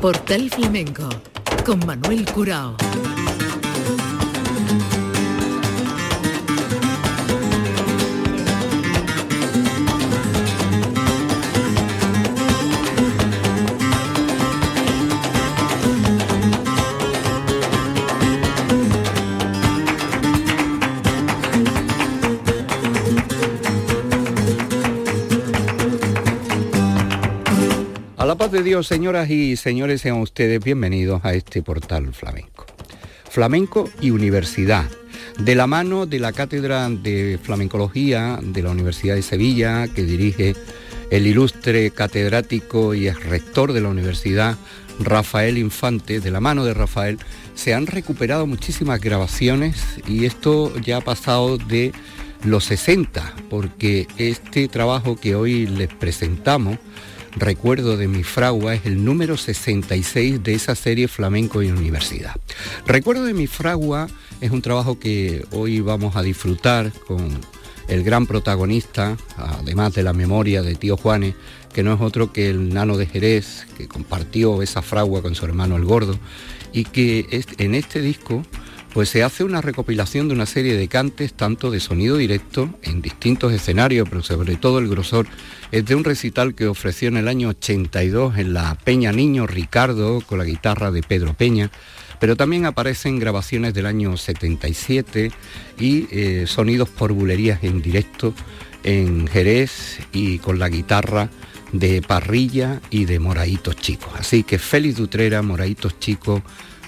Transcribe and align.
Portal 0.00 0.50
Flamenco 0.50 1.08
con 1.64 1.78
Manuel 1.86 2.24
Curao. 2.30 3.05
De 28.36 28.62
Dios, 28.62 28.86
señoras 28.86 29.28
y 29.30 29.56
señores, 29.56 30.02
sean 30.02 30.20
ustedes 30.20 30.62
bienvenidos 30.62 31.24
a 31.24 31.32
este 31.32 31.62
portal 31.62 32.12
flamenco. 32.12 32.66
Flamenco 33.28 33.90
y 34.00 34.10
universidad, 34.10 34.84
de 35.38 35.54
la 35.56 35.66
mano 35.66 36.06
de 36.06 36.20
la 36.20 36.32
Cátedra 36.32 36.88
de 36.88 37.40
Flamencología 37.42 38.38
de 38.40 38.62
la 38.62 38.70
Universidad 38.70 39.16
de 39.16 39.22
Sevilla, 39.22 39.88
que 39.88 40.04
dirige 40.04 40.54
el 41.10 41.26
ilustre 41.26 41.90
catedrático 41.90 42.94
y 42.94 43.08
ex 43.08 43.24
rector 43.24 43.72
de 43.72 43.80
la 43.80 43.88
universidad, 43.88 44.56
Rafael 45.00 45.58
Infante, 45.58 46.20
de 46.20 46.30
la 46.30 46.40
mano 46.40 46.64
de 46.64 46.74
Rafael, 46.74 47.18
se 47.54 47.74
han 47.74 47.86
recuperado 47.86 48.46
muchísimas 48.46 49.00
grabaciones 49.00 49.82
y 50.06 50.26
esto 50.26 50.78
ya 50.80 50.98
ha 50.98 51.00
pasado 51.00 51.56
de 51.58 51.92
los 52.44 52.64
60, 52.66 53.34
porque 53.50 54.06
este 54.18 54.68
trabajo 54.68 55.16
que 55.16 55.34
hoy 55.34 55.66
les 55.66 55.88
presentamos 55.88 56.78
Recuerdo 57.38 57.98
de 57.98 58.08
mi 58.08 58.22
fragua 58.22 58.74
es 58.74 58.86
el 58.86 59.04
número 59.04 59.36
66 59.36 60.42
de 60.42 60.54
esa 60.54 60.74
serie 60.74 61.06
Flamenco 61.06 61.62
y 61.62 61.70
Universidad. 61.70 62.34
Recuerdo 62.86 63.24
de 63.24 63.34
mi 63.34 63.46
fragua 63.46 64.08
es 64.40 64.50
un 64.50 64.62
trabajo 64.62 64.98
que 64.98 65.44
hoy 65.52 65.82
vamos 65.82 66.16
a 66.16 66.22
disfrutar 66.22 66.92
con 67.06 67.38
el 67.88 68.02
gran 68.04 68.26
protagonista, 68.26 69.18
además 69.36 69.92
de 69.92 70.02
la 70.02 70.14
memoria 70.14 70.62
de 70.62 70.76
tío 70.76 70.96
Juanes, 70.96 71.34
que 71.74 71.82
no 71.82 71.92
es 71.92 72.00
otro 72.00 72.32
que 72.32 72.48
el 72.48 72.72
nano 72.72 72.96
de 72.96 73.04
Jerez, 73.04 73.66
que 73.76 73.86
compartió 73.86 74.62
esa 74.62 74.80
fragua 74.80 75.20
con 75.20 75.34
su 75.34 75.44
hermano 75.44 75.76
el 75.76 75.84
gordo, 75.84 76.18
y 76.72 76.84
que 76.84 77.44
en 77.58 77.74
este 77.74 78.00
disco 78.00 78.44
pues 78.94 79.10
se 79.10 79.22
hace 79.22 79.44
una 79.44 79.60
recopilación 79.60 80.28
de 80.28 80.34
una 80.34 80.46
serie 80.46 80.74
de 80.74 80.88
cantes, 80.88 81.34
tanto 81.34 81.70
de 81.70 81.80
sonido 81.80 82.16
directo, 82.16 82.70
en 82.80 83.02
distintos 83.02 83.52
escenarios, 83.52 84.08
pero 84.08 84.22
sobre 84.22 84.56
todo 84.56 84.78
el 84.78 84.88
grosor 84.88 85.26
es 85.72 85.84
de 85.84 85.94
un 85.94 86.04
recital 86.04 86.54
que 86.54 86.66
ofreció 86.66 87.08
en 87.08 87.16
el 87.16 87.28
año 87.28 87.48
82 87.48 88.38
en 88.38 88.52
la 88.52 88.76
Peña 88.76 89.12
Niño 89.12 89.46
Ricardo 89.46 90.20
con 90.20 90.38
la 90.38 90.44
guitarra 90.44 90.90
de 90.90 91.02
Pedro 91.02 91.34
Peña, 91.34 91.70
pero 92.20 92.36
también 92.36 92.66
aparecen 92.66 93.18
grabaciones 93.18 93.74
del 93.74 93.86
año 93.86 94.16
77 94.16 95.30
y 95.78 96.06
eh, 96.10 96.46
sonidos 96.46 96.88
por 96.88 97.12
bulerías 97.12 97.62
en 97.62 97.82
directo 97.82 98.34
en 98.84 99.26
Jerez 99.26 99.98
y 100.12 100.38
con 100.38 100.58
la 100.58 100.68
guitarra 100.68 101.28
de 101.72 102.00
Parrilla 102.02 102.80
y 102.90 103.04
de 103.04 103.18
Moraitos 103.18 103.76
Chicos. 103.76 104.12
Así 104.18 104.44
que 104.44 104.58
Félix 104.58 104.96
Dutrera, 104.96 105.42
Moraitos 105.42 105.98
Chicos, 105.98 106.42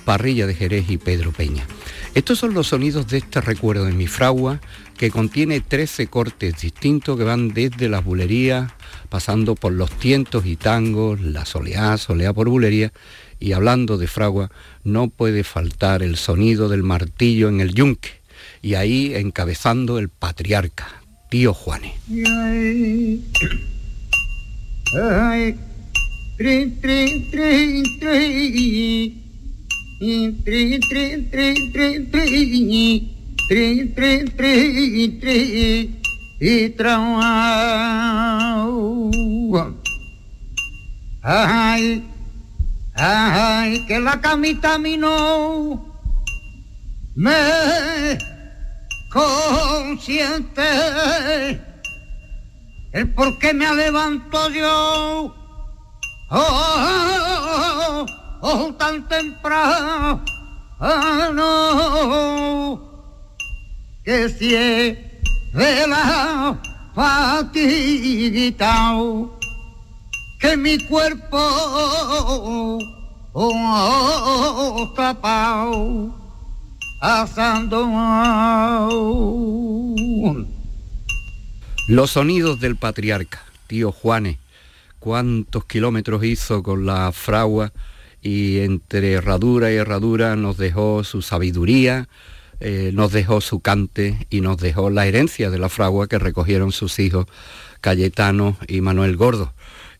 Parrilla 0.08 0.46
de 0.46 0.54
Jerez 0.54 0.88
y 0.88 0.96
Pedro 0.96 1.32
Peña. 1.32 1.66
Estos 2.14 2.38
son 2.38 2.54
los 2.54 2.68
sonidos 2.68 3.08
de 3.08 3.18
este 3.18 3.42
recuerdo 3.42 3.84
de 3.84 3.92
mi 3.92 4.06
fragua, 4.06 4.58
que 4.96 5.10
contiene 5.10 5.60
13 5.60 6.06
cortes 6.06 6.62
distintos 6.62 7.18
que 7.18 7.24
van 7.24 7.50
desde 7.50 7.90
las 7.90 8.02
bulerías, 8.02 8.72
pasando 9.10 9.54
por 9.54 9.74
los 9.74 9.90
tientos 9.90 10.46
y 10.46 10.56
tangos, 10.56 11.20
la 11.20 11.44
soleá, 11.44 11.98
soleá 11.98 12.32
por 12.32 12.48
bulería, 12.48 12.90
y 13.38 13.52
hablando 13.52 13.98
de 13.98 14.06
fragua, 14.06 14.50
no 14.82 15.10
puede 15.10 15.44
faltar 15.44 16.02
el 16.02 16.16
sonido 16.16 16.70
del 16.70 16.84
martillo 16.84 17.50
en 17.50 17.60
el 17.60 17.74
yunque, 17.74 18.22
y 18.62 18.76
ahí 18.76 19.14
encabezando 19.14 19.98
el 19.98 20.08
patriarca, 20.08 21.02
tío 21.28 21.52
Juanes. 21.52 21.92
Ay, 41.22 42.04
ay, 42.94 43.84
que 43.86 43.98
la 43.98 44.20
camita 44.20 44.78
no 44.78 45.84
me 47.16 48.18
consiente 49.12 50.62
el 52.92 53.12
por 53.14 53.38
qué 53.38 53.52
me 53.52 53.74
levanto 53.74 54.48
yo. 54.50 55.34
Oh, 56.30 56.36
oh, 56.38 58.04
oh, 58.04 58.27
oh, 58.40 58.74
tan 58.78 59.06
temprano, 59.08 60.22
que 64.04 64.28
de 65.54 65.86
la 65.86 66.58
fatiguita, 66.94 68.94
que 70.40 70.56
mi 70.56 70.78
cuerpo 70.86 71.38
oh, 73.32 74.92
tapado, 74.96 76.14
asando. 77.00 77.88
Los 81.88 82.10
sonidos 82.10 82.60
del 82.60 82.76
patriarca, 82.76 83.42
tío 83.66 83.92
Juanes, 83.92 84.36
cuántos 84.98 85.64
kilómetros 85.64 86.22
hizo 86.24 86.62
con 86.62 86.84
la 86.84 87.12
fragua 87.12 87.72
y 88.22 88.58
entre 88.58 89.12
herradura 89.12 89.72
y 89.72 89.76
herradura 89.76 90.36
nos 90.36 90.56
dejó 90.56 91.04
su 91.04 91.22
sabiduría, 91.22 92.08
eh, 92.60 92.90
nos 92.92 93.12
dejó 93.12 93.40
su 93.40 93.60
cante 93.60 94.26
y 94.30 94.40
nos 94.40 94.58
dejó 94.58 94.90
la 94.90 95.06
herencia 95.06 95.50
de 95.50 95.58
la 95.58 95.68
fragua 95.68 96.08
que 96.08 96.18
recogieron 96.18 96.72
sus 96.72 96.98
hijos 96.98 97.26
Cayetano 97.80 98.56
y 98.66 98.80
Manuel 98.80 99.16
Gordo, 99.16 99.54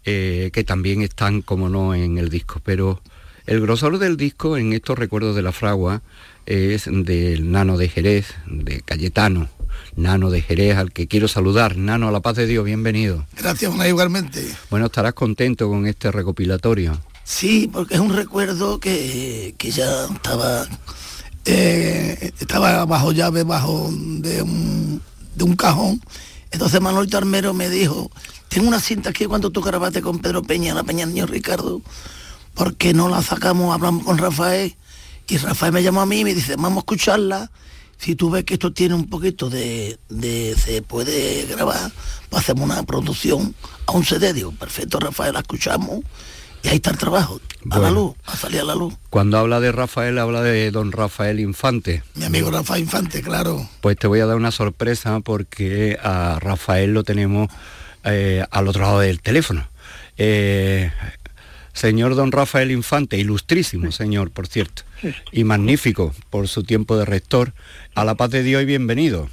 eh, 0.05 0.51
que 0.53 0.65
también 0.65 1.03
están, 1.03 1.43
como 1.43 1.69
no, 1.69 1.95
en 1.95 2.19
el 2.19 2.29
disco. 2.29 2.61
Pero 2.65 3.01
el 3.47 3.61
grosor 3.61 3.99
del 3.99 4.17
disco 4.17 4.57
en 4.57 4.73
estos 4.73 4.99
recuerdos 4.99 5.37
de 5.37 5.43
la 5.43 5.53
fragua 5.53 6.03
es 6.47 6.89
del 6.91 7.51
Nano 7.51 7.77
de 7.77 7.89
Jerez, 7.89 8.35
de 8.47 8.81
Cayetano, 8.81 9.49
Nano 9.97 10.31
de 10.31 10.43
Jerez, 10.43 10.77
al 10.77 10.93
que 10.93 11.07
quiero 11.07 11.29
saludar. 11.29 11.77
Nano, 11.77 12.09
a 12.09 12.13
la 12.13 12.21
paz 12.21 12.37
de 12.37 12.47
Dios, 12.47 12.65
bienvenido. 12.65 13.27
Gracias, 13.37 13.73
igualmente. 13.87 14.45
Bueno, 14.71 14.87
estarás 14.87 15.15
contento 15.15 15.69
con 15.69 15.87
este 15.87 16.11
recopilatorio. 16.11 16.99
Sí, 17.29 17.69
porque 17.71 17.95
es 17.95 18.01
un 18.01 18.15
recuerdo 18.15 18.81
que, 18.81 19.55
ya 19.59 20.07
estaba 20.07 20.67
eh, 21.45 22.33
estaba 22.41 22.87
bajo 22.87 23.13
llave, 23.13 23.43
bajo 23.43 23.91
de 23.93 24.41
un, 24.41 25.03
de 25.35 25.45
un 25.45 25.55
cajón. 25.55 26.01
Entonces 26.51 26.81
Manuel 26.81 27.11
Tarmero 27.11 27.53
me 27.53 27.69
dijo, 27.69 28.11
tengo 28.49 28.67
una 28.67 28.81
cinta 28.81 29.11
aquí 29.11 29.27
cuando 29.27 29.51
tú 29.51 29.61
grabaste 29.61 30.01
con 30.01 30.21
Pedro 30.21 30.43
Peña, 30.43 30.73
la 30.73 30.85
Peña 30.85 31.05
Niño 31.05 31.27
Ricardo, 31.27 31.83
porque 32.55 32.95
no 32.95 33.11
la 33.11 33.21
sacamos, 33.21 33.75
hablamos 33.75 34.05
con 34.05 34.17
Rafael, 34.17 34.75
y 35.29 35.37
Rafael 35.37 35.75
me 35.75 35.83
llamó 35.83 36.01
a 36.01 36.07
mí 36.07 36.21
y 36.21 36.25
me 36.25 36.35
dice, 36.35 36.57
vamos 36.57 36.79
a 36.79 36.79
escucharla, 36.79 37.51
si 37.99 38.17
tú 38.17 38.31
ves 38.31 38.45
que 38.45 38.55
esto 38.55 38.73
tiene 38.73 38.95
un 38.95 39.07
poquito 39.07 39.51
de, 39.51 39.99
de 40.09 40.57
se 40.57 40.81
puede 40.81 41.45
grabar, 41.45 41.93
pues 42.31 42.43
hacemos 42.43 42.65
una 42.65 42.83
producción 42.85 43.55
a 43.85 43.93
un 43.93 44.05
CD, 44.07 44.47
perfecto 44.59 44.99
Rafael, 44.99 45.35
la 45.35 45.41
escuchamos 45.41 46.01
y 46.69 46.71
ahí 46.73 46.77
está 46.77 46.91
el 46.91 46.99
trabajo, 46.99 47.41
a 47.71 47.79
la 47.79 47.91
luz, 47.91 48.15
a 48.27 48.37
salir 48.37 48.61
a 48.61 48.65
la 48.65 48.75
luz. 48.75 48.93
Cuando 49.09 49.39
habla 49.39 49.59
de 49.59 49.73
Rafael, 49.73 50.19
habla 50.19 50.43
de 50.43 50.71
don 50.71 50.93
Rafael 50.93 51.41
Infante. 51.41 52.03
Mi 52.15 52.27
amigo 52.27 52.51
Rafael 52.51 52.83
Infante, 52.83 53.23
claro. 53.23 53.67
Pues 53.81 53.97
te 53.97 54.07
voy 54.07 54.21
a 54.21 54.27
dar 54.27 54.37
una 54.37 54.51
sorpresa 54.51 55.21
porque 55.21 55.99
a 56.03 56.39
Rafael 56.41 56.93
lo 56.93 57.05
tenemos 57.05 57.49
eh, 58.05 58.45
al 58.51 58.69
otro 58.69 58.83
lado 58.83 59.01
del 59.01 59.23
teléfono. 59.23 59.67
Eh, 60.19 60.93
señor 61.73 62.15
don 62.15 62.33
Rafael 62.33 62.71
Infante, 62.71 63.17
ilustrísimo 63.17 63.91
señor, 63.91 64.31
por 64.31 64.47
cierto, 64.47 64.83
y 65.33 65.45
magnífico 65.45 66.15
por 66.29 66.49
su 66.49 66.65
tiempo 66.65 66.99
de 66.99 67.07
rector. 67.07 67.55
A 67.95 68.05
la 68.05 68.15
paz 68.15 68.31
de 68.31 68.43
Dios 68.43 68.63
y 68.63 68.67
bienvenido 68.67 69.31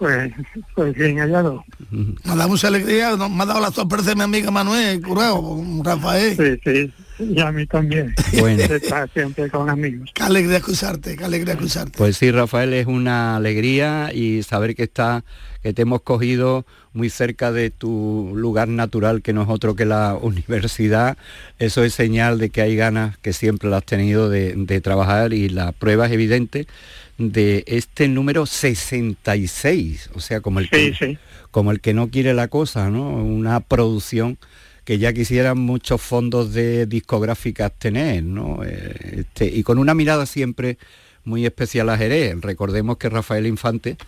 pues, 0.00 0.32
pues 0.74 0.94
bien 0.94 1.18
hallado. 1.18 1.62
Nos 1.90 2.36
da 2.38 2.46
mucha 2.46 2.68
alegría, 2.68 3.16
nos 3.16 3.30
ha 3.30 3.44
dado 3.44 3.60
la 3.60 3.70
sorpresa 3.70 4.14
mi 4.14 4.22
amiga 4.22 4.50
Manuel 4.50 5.02
Curado, 5.02 5.62
Rafael. 5.84 6.36
Sí, 6.64 6.90
sí, 7.18 7.24
Y 7.34 7.38
a 7.38 7.52
mí 7.52 7.66
también. 7.66 8.14
Bueno. 8.40 8.62
Estar 8.62 9.10
siempre 9.12 9.50
con 9.50 9.68
amigos. 9.68 10.10
Qué 10.14 10.22
alegría 10.22 10.56
escucharte, 10.56 11.16
qué 11.18 11.24
alegría 11.24 11.52
escucharte. 11.52 11.98
Pues 11.98 12.16
sí, 12.16 12.30
Rafael, 12.30 12.72
es 12.72 12.86
una 12.86 13.36
alegría 13.36 14.10
y 14.14 14.42
saber 14.42 14.74
que 14.74 14.84
está, 14.84 15.22
que 15.62 15.74
te 15.74 15.82
hemos 15.82 16.00
cogido 16.00 16.64
muy 16.94 17.10
cerca 17.10 17.52
de 17.52 17.68
tu 17.70 18.32
lugar 18.34 18.68
natural, 18.68 19.20
que 19.20 19.34
no 19.34 19.42
es 19.42 19.50
otro 19.50 19.76
que 19.76 19.84
la 19.84 20.16
universidad. 20.18 21.18
Eso 21.58 21.84
es 21.84 21.92
señal 21.92 22.38
de 22.38 22.48
que 22.48 22.62
hay 22.62 22.74
ganas, 22.74 23.18
que 23.18 23.34
siempre 23.34 23.68
las 23.68 23.80
has 23.80 23.86
tenido, 23.86 24.30
de, 24.30 24.54
de 24.56 24.80
trabajar 24.80 25.34
y 25.34 25.50
la 25.50 25.72
prueba 25.72 26.06
es 26.06 26.12
evidente 26.12 26.66
de 27.20 27.64
este 27.66 28.08
número 28.08 28.46
66, 28.46 30.10
o 30.14 30.20
sea, 30.20 30.40
como 30.40 30.58
el 30.58 30.70
que, 30.70 30.94
Sí, 30.94 31.06
sí. 31.12 31.18
como 31.50 31.70
el 31.70 31.80
que 31.80 31.92
no 31.94 32.08
quiere 32.10 32.32
la 32.34 32.48
cosa, 32.48 32.88
¿no? 32.90 33.02
Una 33.16 33.60
producción 33.60 34.38
que 34.84 34.98
ya 34.98 35.12
quisieran 35.12 35.58
muchos 35.58 36.00
fondos 36.00 36.52
de 36.54 36.86
discográficas 36.86 37.72
tener, 37.78 38.24
¿no? 38.24 38.60
Eh, 38.64 39.18
este, 39.20 39.46
y 39.46 39.62
con 39.62 39.78
una 39.78 39.94
mirada 39.94 40.24
siempre 40.26 40.78
muy 41.24 41.44
especial 41.44 41.90
a 41.90 41.98
Jerez. 41.98 42.40
Recordemos 42.40 42.96
que 42.96 43.10
Rafael 43.10 43.46
Infante, 43.46 43.98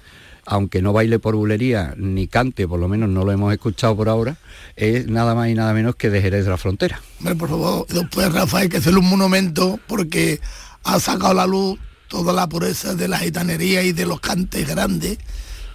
aunque 0.47 0.81
no 0.81 0.95
baile 0.95 1.19
por 1.19 1.37
bulería 1.37 1.95
ni 1.99 2.27
cante, 2.27 2.67
por 2.67 2.81
lo 2.81 2.89
menos 2.89 3.11
no 3.11 3.25
lo 3.25 3.31
hemos 3.33 3.53
escuchado 3.53 3.95
por 3.95 4.09
ahora, 4.09 4.37
es 4.75 5.07
nada 5.07 5.35
más 5.35 5.51
y 5.51 5.55
nada 5.55 5.75
menos 5.75 5.95
que 5.97 6.09
de 6.09 6.23
Jerez 6.23 6.45
de 6.45 6.51
la 6.51 6.57
Frontera. 6.57 7.01
Hombre, 7.19 7.35
por 7.37 7.51
favor, 7.51 7.87
después 7.89 8.33
Rafael 8.33 8.71
que 8.71 8.79
hacerle 8.79 9.01
un 9.01 9.11
monumento 9.11 9.79
porque 9.87 10.41
ha 10.85 10.99
sacado 10.99 11.35
la 11.35 11.47
luz 11.47 11.79
toda 12.13 12.35
la 12.35 12.47
pureza 12.47 12.95
de 12.95 13.09
la 13.09 13.19
gitanería 13.19 13.83
y 13.83 13.93
de 13.93 14.05
los 14.05 14.21
cantes 14.21 14.69
grandes 14.69 15.17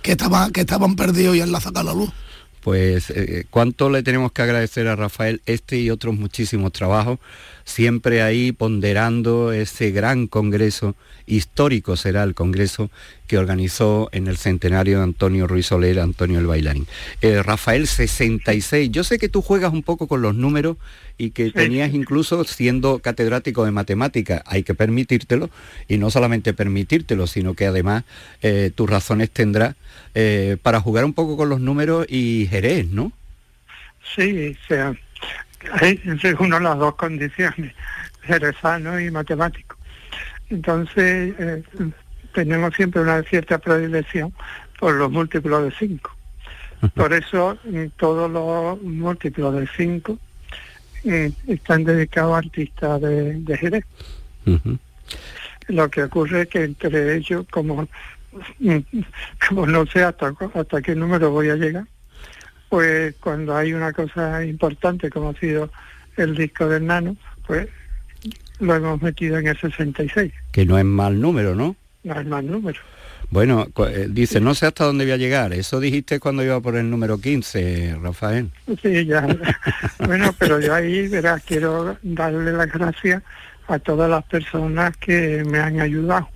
que 0.04 0.12
estaban, 0.12 0.51
que 0.51 0.62
estaban 0.62 0.95
perdidos 0.95 1.36
y 1.36 1.39
él 1.39 1.51
la 1.51 1.60
sacado 1.60 1.88
la 1.88 1.94
luz. 1.95 2.12
Pues 2.62 3.10
eh, 3.10 3.45
cuánto 3.50 3.89
le 3.89 4.04
tenemos 4.04 4.31
que 4.31 4.44
agradecer 4.44 4.88
a 4.88 4.95
Rafael 4.95 5.42
este 5.48 5.80
y 5.80 5.89
otros 5.89 6.13
muchísimos 6.13 6.72
trabajos, 6.74 7.18
siempre 7.68 8.22
ahí 8.22 8.54
ponderando 8.54 9.52
ese 9.52 9.92
gran 9.92 10.28
congreso, 10.28 10.96
histórico 11.25 11.98
será 11.98 12.24
el 12.24 12.34
congreso 12.34 12.90
que 13.28 13.38
organizó 13.38 14.08
en 14.14 14.28
el 14.28 14.38
centenario 14.38 15.00
de 15.00 15.04
Antonio 15.04 15.48
Ruiz 15.48 15.66
Soler, 15.66 16.00
Antonio 16.00 16.40
el 16.40 16.48
Bailarín. 16.48 16.88
Eh, 17.22 17.44
Rafael 17.44 17.86
66, 17.86 18.90
yo 18.90 19.04
sé 19.04 19.19
que 19.19 19.28
tú 19.28 19.42
juegas 19.42 19.74
un 19.74 19.84
poco 19.84 20.08
con 20.08 20.22
los 20.22 20.34
números 20.34 20.78
y 21.18 21.31
que 21.31 21.52
tenías 21.52 21.94
incluso 21.94 22.46
siendo 22.46 23.00
catedrático 23.00 23.66
de 23.66 23.72
matemáticas, 23.72 24.42
hay 24.46 24.64
que 24.64 24.74
permitírtelo, 24.74 25.50
y 25.90 25.98
no 25.98 26.10
solamente 26.10 26.54
permitírtelo, 26.54 27.28
sino 27.28 27.54
que 27.54 27.66
además 27.66 28.06
eh, 28.42 28.72
tus 28.74 28.90
razones 28.90 29.30
tendrás 29.30 29.75
eh, 30.16 30.56
para 30.64 30.80
jugar 30.80 31.04
un 31.04 31.14
poco 31.14 31.36
con 31.36 31.50
los 31.50 31.60
números 31.60 32.06
y 32.10 32.48
Jerez, 32.50 32.88
¿no? 32.88 33.12
Sí, 34.16 34.56
o 34.56 34.68
sea, 34.68 34.96
uno 36.40 36.60
las 36.60 36.78
dos 36.78 36.96
condiciones, 36.96 37.74
jerezano 38.22 39.00
y 39.00 39.12
matemático. 39.12 39.78
Entonces, 40.50 41.36
eh, 41.38 41.64
tenemos 42.34 42.74
siempre 42.75 43.02
una 43.02 43.24
cierta 43.24 43.58
predilección 43.58 44.34
por 44.80 44.94
los 44.94 45.12
múltiplos 45.12 45.64
de 45.64 45.72
5. 45.72 46.16
Por 46.94 47.14
eso 47.14 47.58
mm, 47.64 47.86
todos 47.98 48.30
los 48.30 48.81
múltiplos 48.81 49.56
de 49.56 49.68
5 49.75 50.18
están 51.48 51.84
dedicados 51.84 52.36
a 52.36 52.38
artistas 52.40 53.02
de, 53.02 53.34
de 53.34 53.58
Jerez. 53.58 53.86
Lo 55.68 55.90
que 55.90 56.04
ocurre 56.04 56.44
es 56.44 56.48
que 56.48 56.64
entre 56.64 57.16
ellos, 57.16 57.46
como, 57.50 57.88
mm, 58.60 58.78
como 59.48 59.66
no 59.66 59.86
sé 59.86 60.04
hasta, 60.04 60.34
hasta 60.54 60.81
qué 60.81 60.96
número 60.96 61.31
voy 61.31 61.50
a 61.50 61.56
llegar, 61.56 61.86
pues 62.69 63.16
cuando 63.19 63.56
hay 63.56 63.74
una 63.74 63.94
cosa 63.94 64.44
importante 64.44 65.10
como 65.10 65.30
ha 65.30 65.34
sido 65.36 65.69
el 66.18 66.36
disco 66.36 66.68
del 66.68 66.86
Nano, 66.86 67.16
pues 67.46 67.68
lo 68.60 68.75
hemos 68.75 69.02
metido 69.02 69.38
en 69.38 69.48
el 69.48 69.58
66, 69.58 70.34
Que 70.52 70.66
no 70.66 70.78
es 70.78 70.86
mal 70.86 71.22
número, 71.22 71.56
¿no? 71.56 71.75
no 72.04 72.19
es 72.19 72.25
más 72.25 72.44
número. 72.44 72.80
Bueno, 73.30 73.68
eh, 73.90 74.08
dice, 74.10 74.40
no 74.40 74.56
sé 74.56 74.68
hasta 74.68 74.86
dónde 74.86 75.04
voy 75.04 75.12
a 75.12 75.18
llegar. 75.18 75.52
Eso 75.52 75.80
dijiste 75.80 76.19
cuando 76.19 76.44
iba 76.44 76.60
por 76.62 76.78
el 76.78 76.90
número 76.90 77.19
15, 77.19 77.98
Rafael. 78.02 78.50
Sí, 78.81 79.06
ya. 79.06 79.28
bueno, 80.06 80.34
pero 80.40 80.62
yo 80.62 80.74
ahí, 80.74 81.08
verás, 81.10 81.44
quiero 81.44 81.98
darle 82.02 82.54
las 82.54 82.72
gracias 82.72 83.22
a 83.68 83.80
todas 83.80 84.10
las 84.10 84.24
personas 84.25 84.96
que 84.98 85.44
me 85.46 85.60
han 85.60 85.81
ayudado 85.81 86.30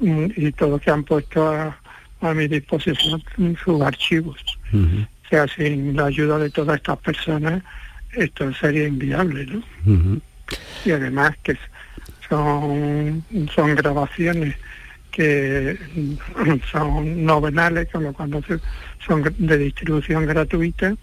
mm, 0.00 0.26
y 0.34 0.52
todos 0.52 0.80
que 0.80 0.90
han 0.90 1.04
puesto 1.04 1.46
a, 1.46 1.78
a 2.22 2.34
mi 2.34 2.48
disposición 2.48 3.22
sus 3.62 3.82
archivos. 3.82 4.42
O 5.28 5.30
sea, 5.30 5.46
sin 5.46 5.94
la 5.94 6.06
ayuda 6.06 6.38
de 6.38 6.48
todas 6.48 6.76
estas 6.76 6.96
personas, 6.98 7.62
esto 8.12 8.50
sería 8.54 8.86
inviable, 8.88 9.44
¿no? 9.44 9.62
Y 10.86 10.90
además 10.90 11.32
que 11.42 11.54
son, 12.28 13.22
son 13.54 13.74
grabaciones 13.74 14.56
que 15.10 15.76
son 16.72 17.26
novenales, 17.26 17.88
con 17.92 18.04
lo 18.04 18.12
cual 18.14 18.30
no 18.30 18.42
se- 18.42 18.58
son 19.06 19.22
de 19.36 19.58
distribución 19.58 20.24
gratuita 20.26 20.94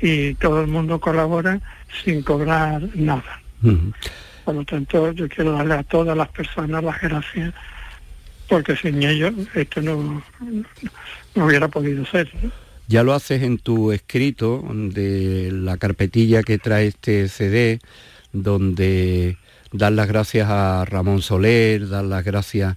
y 0.00 0.34
todo 0.34 0.60
el 0.62 0.68
mundo 0.68 1.00
colabora 1.00 1.58
sin 2.04 2.22
cobrar 2.22 2.82
nada. 2.94 3.40
Por 4.44 4.54
lo 4.54 4.64
tanto, 4.64 5.10
yo 5.10 5.28
quiero 5.28 5.52
darle 5.52 5.74
a 5.74 5.82
todas 5.82 6.16
las 6.16 6.28
personas 6.28 6.84
las 6.84 7.00
gracias 7.00 7.52
porque 8.48 8.76
sin 8.76 9.02
ellos 9.02 9.34
esto 9.54 9.82
no, 9.82 10.22
no 11.34 11.44
hubiera 11.46 11.66
podido 11.66 12.06
ser. 12.06 12.30
¿no? 12.40 12.52
Ya 12.88 13.02
lo 13.02 13.14
haces 13.14 13.42
en 13.42 13.58
tu 13.58 13.90
escrito 13.92 14.64
de 14.72 15.50
la 15.52 15.76
carpetilla 15.76 16.42
que 16.42 16.58
trae 16.58 16.86
este 16.88 17.28
CD, 17.28 17.80
donde 18.32 19.36
das 19.72 19.92
las 19.92 20.06
gracias 20.06 20.48
a 20.48 20.84
Ramón 20.84 21.20
Soler, 21.22 21.88
das 21.88 22.04
las 22.04 22.24
gracias 22.24 22.76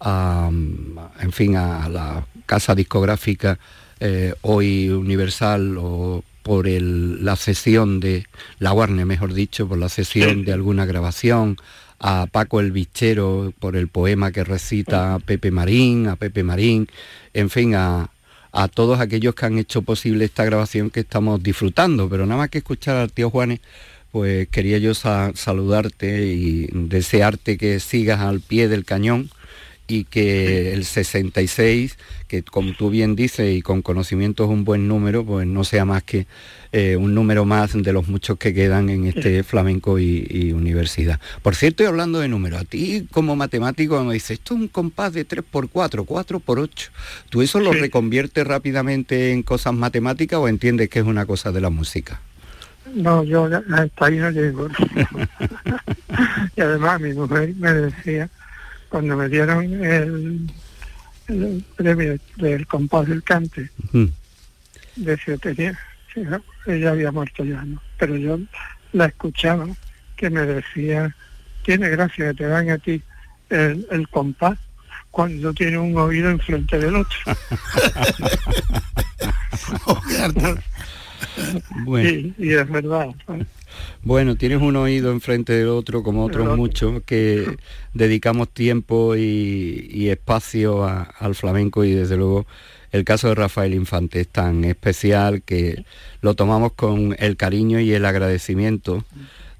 a, 0.00 0.50
en 0.50 1.32
fin, 1.32 1.56
a 1.56 1.88
la 1.88 2.26
casa 2.46 2.74
discográfica 2.74 3.58
eh, 4.00 4.34
Hoy 4.42 4.88
Universal 4.90 5.76
o 5.78 6.24
por 6.42 6.66
el- 6.66 7.24
la 7.24 7.36
sesión 7.36 8.00
de 8.00 8.26
la 8.58 8.72
Warner, 8.72 9.06
mejor 9.06 9.32
dicho, 9.32 9.68
por 9.68 9.78
la 9.78 9.88
sesión 9.88 10.44
de 10.44 10.52
alguna 10.52 10.84
grabación, 10.84 11.56
a 12.00 12.26
Paco 12.30 12.60
el 12.60 12.72
Bichero 12.72 13.52
por 13.60 13.76
el 13.76 13.88
poema 13.88 14.30
que 14.32 14.44
recita 14.44 15.18
Pepe 15.24 15.50
Marín, 15.52 16.08
a 16.08 16.16
Pepe 16.16 16.42
Marín, 16.42 16.88
en 17.32 17.48
fin, 17.48 17.74
a, 17.76 18.10
a 18.54 18.68
todos 18.68 19.00
aquellos 19.00 19.34
que 19.34 19.46
han 19.46 19.58
hecho 19.58 19.82
posible 19.82 20.24
esta 20.24 20.44
grabación 20.44 20.88
que 20.90 21.00
estamos 21.00 21.42
disfrutando. 21.42 22.08
Pero 22.08 22.24
nada 22.24 22.38
más 22.38 22.50
que 22.50 22.58
escuchar 22.58 22.96
al 22.96 23.12
tío 23.12 23.28
Juanes, 23.28 23.60
pues 24.12 24.48
quería 24.48 24.78
yo 24.78 24.94
sa- 24.94 25.32
saludarte 25.34 26.26
y 26.26 26.68
desearte 26.72 27.58
que 27.58 27.80
sigas 27.80 28.20
al 28.20 28.40
pie 28.40 28.68
del 28.68 28.84
cañón 28.84 29.28
y 29.86 30.04
que 30.04 30.72
el 30.72 30.84
66, 30.84 31.98
que 32.26 32.42
como 32.42 32.72
tú 32.72 32.88
bien 32.90 33.14
dices 33.16 33.54
y 33.54 33.60
con 33.62 33.82
conocimiento 33.82 34.44
es 34.44 34.50
un 34.50 34.64
buen 34.64 34.88
número, 34.88 35.24
pues 35.24 35.46
no 35.46 35.62
sea 35.64 35.84
más 35.84 36.02
que 36.02 36.26
eh, 36.72 36.96
un 36.96 37.14
número 37.14 37.44
más 37.44 37.72
de 37.74 37.92
los 37.92 38.08
muchos 38.08 38.38
que 38.38 38.54
quedan 38.54 38.88
en 38.88 39.06
este 39.06 39.42
flamenco 39.44 39.98
y, 39.98 40.26
y 40.28 40.52
universidad. 40.52 41.20
Por 41.42 41.54
cierto, 41.54 41.82
y 41.82 41.86
hablando 41.86 42.18
de 42.20 42.28
números, 42.28 42.62
a 42.62 42.64
ti 42.64 43.06
como 43.12 43.36
matemático 43.36 44.02
me 44.04 44.14
dices, 44.14 44.32
esto 44.32 44.54
es 44.54 44.60
un 44.62 44.68
compás 44.68 45.12
de 45.12 45.26
3x4, 45.28 46.04
4x8. 46.06 46.90
¿Tú 47.28 47.42
eso 47.42 47.60
lo 47.60 47.72
Sí. 47.72 47.78
reconviertes 47.80 48.46
rápidamente 48.46 49.32
en 49.32 49.42
cosas 49.42 49.74
matemáticas 49.74 50.38
o 50.40 50.48
entiendes 50.48 50.88
que 50.88 51.00
es 51.00 51.04
una 51.04 51.26
cosa 51.26 51.52
de 51.52 51.60
la 51.60 51.70
música? 51.70 52.20
No, 52.94 53.22
yo 53.24 53.46
hasta 53.46 54.06
ahí 54.06 54.16
no 54.18 54.30
llego. 54.30 54.68
y 56.56 56.60
además 56.60 57.00
mi 57.00 57.12
mujer 57.14 57.54
me 57.56 57.72
decía, 57.72 58.28
cuando 58.94 59.16
me 59.16 59.28
dieron 59.28 59.64
el, 59.84 60.48
el 61.26 61.64
premio 61.74 62.16
del 62.36 62.64
compás 62.68 63.08
del 63.08 63.24
cante, 63.24 63.68
Mm. 63.90 64.04
decía, 64.94 65.36
tenía, 65.38 65.76
ella 66.64 66.90
había 66.90 67.10
muerto 67.10 67.44
ya, 67.44 67.64
¿no? 67.64 67.82
Pero 67.98 68.16
yo 68.16 68.38
la 68.92 69.06
escuchaba 69.06 69.66
que 70.14 70.30
me 70.30 70.42
decía, 70.42 71.12
tiene 71.64 71.88
gracia 71.88 72.28
que 72.28 72.34
te 72.34 72.46
dan 72.46 72.70
a 72.70 72.78
ti 72.78 73.02
el, 73.50 73.84
el 73.90 74.08
compás 74.10 74.60
cuando 75.10 75.52
tiene 75.52 75.76
un 75.76 75.96
oído 75.96 76.30
enfrente 76.30 76.78
del 76.78 76.94
otro. 76.94 77.18
Bueno. 81.84 82.08
Y, 82.10 82.34
y 82.38 82.54
es 82.54 82.68
verdad. 82.68 83.08
¿no? 83.28 83.46
Bueno, 84.02 84.36
tienes 84.36 84.60
un 84.60 84.76
oído 84.76 85.10
enfrente 85.12 85.52
del 85.52 85.68
otro, 85.68 86.02
como 86.02 86.24
otros 86.24 86.44
otro. 86.44 86.56
muchos, 86.56 87.02
que 87.04 87.56
dedicamos 87.92 88.48
tiempo 88.50 89.16
y, 89.16 89.88
y 89.90 90.08
espacio 90.10 90.84
a- 90.84 91.02
al 91.02 91.34
flamenco 91.34 91.84
y 91.84 91.92
desde 91.92 92.16
luego 92.16 92.46
el 92.92 93.04
caso 93.04 93.28
de 93.28 93.34
Rafael 93.34 93.74
Infante 93.74 94.20
es 94.20 94.28
tan 94.28 94.64
especial 94.64 95.42
que 95.42 95.84
lo 96.20 96.34
tomamos 96.34 96.72
con 96.74 97.16
el 97.18 97.36
cariño 97.36 97.80
y 97.80 97.92
el 97.92 98.04
agradecimiento 98.04 99.04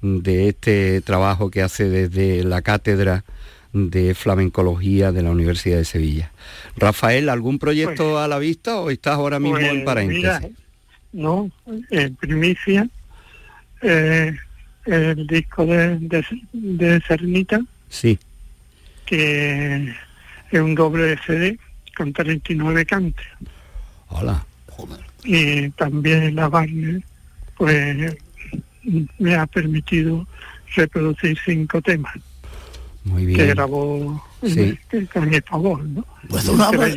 de 0.01 0.47
este 0.49 1.01
trabajo 1.01 1.49
que 1.51 1.61
hace 1.61 1.89
desde 1.89 2.43
la 2.43 2.61
cátedra 2.61 3.25
de 3.73 4.13
flamencología 4.15 5.11
de 5.11 5.23
la 5.23 5.31
Universidad 5.31 5.77
de 5.77 5.83
Sevilla. 5.85 6.31
Rafael, 6.77 7.27
¿algún 7.27 7.59
proyecto 7.59 8.11
Pues- 8.11 8.23
a 8.23 8.27
la 8.29 8.39
vista 8.39 8.79
o 8.79 8.89
estás 8.89 9.15
ahora 9.15 9.39
mismo 9.39 9.57
Pues, 9.59 9.71
en 9.73 9.83
paréntesis? 9.83 10.23
mira, 10.23 10.41
no, 11.15 11.49
en 11.89 12.15
primicia, 12.15 12.87
eh, 13.81 14.35
el 14.85 15.25
disco 15.27 15.65
de, 15.65 15.97
de, 15.99 16.25
de 16.53 17.01
Cernita, 17.07 17.59
Sí. 17.89 18.19
que 19.05 19.93
es 20.51 20.59
un 20.61 20.75
doble 20.75 21.17
CD 21.25 21.57
con 21.97 22.11
39 22.13 22.85
cantes. 22.85 23.25
Hola. 24.09 24.45
Y 25.23 25.69
también 25.71 26.35
la 26.35 26.49
Barney, 26.49 27.03
pues 27.57 28.15
me 29.17 29.35
ha 29.35 29.47
permitido 29.47 30.27
reproducir 30.75 31.37
cinco 31.43 31.81
temas 31.81 32.13
Muy 33.05 33.21
que 33.27 33.43
bien. 33.43 33.49
grabó 33.55 34.21
en- 34.41 34.49
Sí. 34.53 34.79
que- 34.89 35.07
con 35.07 35.29
mi 35.29 35.39
favor, 35.41 35.83
¿no? 35.85 36.05
Pues 36.29 36.47
una 36.49 36.69
obra, 36.69 36.87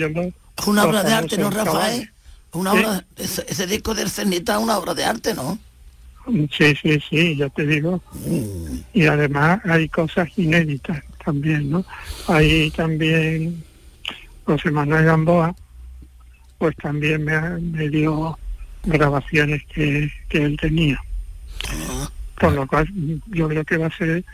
una 0.66 0.84
obra 0.84 1.04
de 1.04 1.12
arte, 1.14 1.38
¿no, 1.38 1.50
Rafael? 1.50 2.10
Una 2.52 2.72
Sí. 2.72 2.78
obra, 2.78 3.04
ese, 3.16 3.44
ese 3.48 3.66
disco 3.66 3.94
del 3.94 4.10
Cenita 4.10 4.54
es 4.56 4.58
una 4.62 4.78
obra 4.78 4.94
de 4.94 5.04
arte, 5.04 5.34
¿no? 5.34 5.58
Sí, 6.50 6.74
sí, 6.82 6.98
sí, 7.08 7.36
ya 7.36 7.48
te 7.48 7.66
digo. 7.66 8.02
Y 8.92 9.06
además 9.06 9.60
hay 9.64 9.88
cosas 9.88 10.28
inéditas 10.36 11.02
también, 11.24 11.70
¿no? 11.70 11.84
Hay 12.26 12.70
también 12.72 13.62
José 14.44 14.70
Manuel 14.70 15.04
Gamboa, 15.06 15.54
pues 16.58 16.74
también 16.76 17.24
me, 17.24 17.40
me 17.60 17.88
dio 17.88 18.38
grabaciones 18.84 19.62
que, 19.72 20.10
que 20.28 20.42
él 20.42 20.56
tenía. 20.60 21.00
Por 22.38 22.52
lo 22.52 22.66
cual 22.66 22.86
yo 23.28 23.48
creo 23.48 23.64
que 23.64 23.76
va 23.78 23.86
a 23.86 23.96
ser 23.96 24.24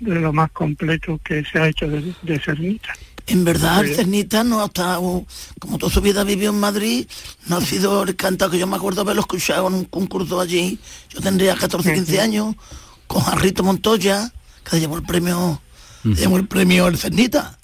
de 0.00 0.14
lo 0.20 0.32
más 0.32 0.50
completo 0.52 1.20
que 1.22 1.44
se 1.44 1.58
ha 1.58 1.68
hecho 1.68 1.86
de, 1.88 2.14
de 2.22 2.38
Cernita. 2.40 2.94
En 3.26 3.44
verdad. 3.44 3.84
Cernita 3.94 4.42
no 4.44 4.60
ha 4.62 4.66
estado, 4.66 5.24
como 5.60 5.78
toda 5.78 5.92
su 5.92 6.00
vida 6.00 6.24
vivió 6.24 6.50
en 6.50 6.58
Madrid, 6.60 7.06
no 7.46 7.56
ha 7.58 7.60
sido 7.60 8.02
el 8.02 8.16
cantado 8.16 8.50
que 8.50 8.58
yo 8.58 8.66
me 8.66 8.76
acuerdo 8.76 9.02
haberlo 9.02 9.20
escuchado 9.22 9.68
en 9.68 9.74
un 9.74 9.84
concurso 9.84 10.40
allí. 10.40 10.78
Yo 11.10 11.20
tendría 11.20 11.54
14, 11.54 11.94
15 11.94 12.20
años, 12.20 12.54
con 13.06 13.22
Jarrito 13.22 13.62
Montoya, 13.62 14.32
que 14.68 14.80
llevó 14.80 14.96
el 14.96 15.02
premio, 15.04 15.60
llevó 16.04 16.36
el 16.36 16.48
premio 16.48 16.88
el 16.88 16.98
Cernita. 16.98 17.58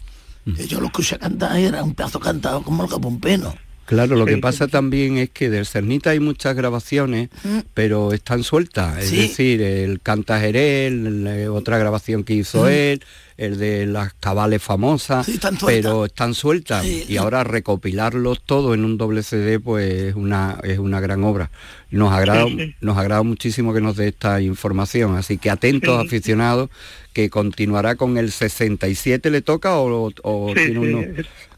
Que 0.56 0.66
yo 0.66 0.80
lo 0.80 0.86
escuché 0.86 1.18
cantar 1.18 1.58
y 1.60 1.64
era 1.64 1.82
un 1.82 1.94
pedazo 1.94 2.18
cantado 2.20 2.62
como 2.62 2.82
el 2.84 2.88
capompeno. 2.90 3.54
Claro, 3.84 4.16
lo 4.16 4.24
que 4.26 4.34
Sí, 4.34 4.40
pasa 4.40 4.66
también 4.68 5.16
es 5.18 5.30
que 5.30 5.48
del 5.50 5.66
Cernita 5.66 6.10
hay 6.10 6.20
muchas 6.20 6.54
grabaciones, 6.54 7.28
Mm. 7.42 7.58
pero 7.74 8.12
están 8.12 8.44
sueltas. 8.44 8.98
Es 9.02 9.08
Sí. 9.10 9.16
decir, 9.16 9.60
el 9.62 10.00
Canta 10.00 10.38
Jerez, 10.40 10.92
eh, 10.94 11.48
otra 11.48 11.78
grabación 11.78 12.22
que 12.24 12.34
hizo 12.34 12.68
él, 12.68 13.02
el 13.38 13.56
de 13.56 13.86
las 13.86 14.12
cabales 14.14 14.60
famosas. 14.62 15.24
Sí, 15.24 15.34
están 15.34 15.56
sueltas. 15.58 15.82
pero 15.90 16.04
están 16.04 16.34
sueltas. 16.34 16.84
Sí. 16.84 17.04
Y 17.08 17.16
ahora 17.16 17.44
recopilarlos 17.44 18.42
todos 18.42 18.74
en 18.74 18.84
un 18.84 18.98
doble 18.98 19.22
CD, 19.22 19.58
pues 19.60 19.90
es 19.92 20.14
una, 20.16 20.58
es 20.64 20.78
una 20.78 21.00
gran 21.00 21.22
obra. 21.24 21.50
Nos 21.90 22.12
agrada, 22.12 22.44
Sí, 22.46 22.56
sí. 22.58 22.74
nos 22.80 22.98
agrada 22.98 23.22
muchísimo 23.22 23.72
que 23.72 23.80
nos 23.80 23.96
dé 23.96 24.08
esta 24.08 24.40
información. 24.42 25.16
Así 25.16 25.38
que 25.38 25.50
atentos, 25.50 26.00
Sí. 26.02 26.06
aficionados, 26.08 26.68
que 27.12 27.30
continuará 27.30 27.94
con 27.94 28.18
el 28.18 28.30
67, 28.32 29.30
¿le 29.30 29.40
toca 29.40 29.76
o, 29.78 30.12
o 30.22 30.48
Sí, 30.48 30.54
tiene 30.66 30.78
uno 30.80 31.02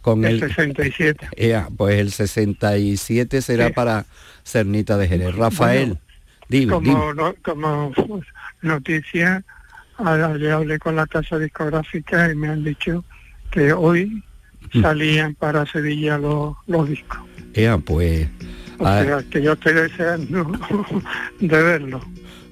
con 0.03 0.25
el 0.25 0.35
el 0.43 0.49
67. 0.51 1.29
Ea, 1.37 1.69
pues 1.77 1.99
el 1.99 2.13
67 2.13 3.43
será 3.43 3.69
Sí. 3.69 3.73
para 3.73 4.05
Cernita 4.45 4.97
de 4.97 5.09
Jerez. 5.09 5.35
Rafael, 5.35 5.99
dime, 6.49 6.75
dime. 6.81 6.93
como, 6.93 7.15
no- 7.15 7.35
como 7.43 7.93
noticia, 8.63 9.45
ayer 10.05 10.53
hablé 10.53 10.79
con 10.79 10.97
la 10.97 11.07
casa 11.07 11.39
discográfica 11.39 12.31
y 12.31 12.35
me 12.37 12.49
han 12.49 12.65
dicho 12.65 13.05
que 13.51 13.73
hoy 13.73 14.23
Mm. 14.73 14.83
salían 14.83 15.35
para 15.35 15.65
Sevilla 15.67 16.17
los, 16.19 16.55
los 16.69 16.89
discos. 16.89 17.19
Ea, 17.55 17.79
pues, 17.79 18.29
O 18.79 18.87
ah, 18.87 19.03
sea, 19.03 19.23
que 19.29 19.43
yo 19.43 19.55
estoy 19.55 19.73
deseando 19.73 20.53
de 21.41 21.63
verlo. 21.63 22.01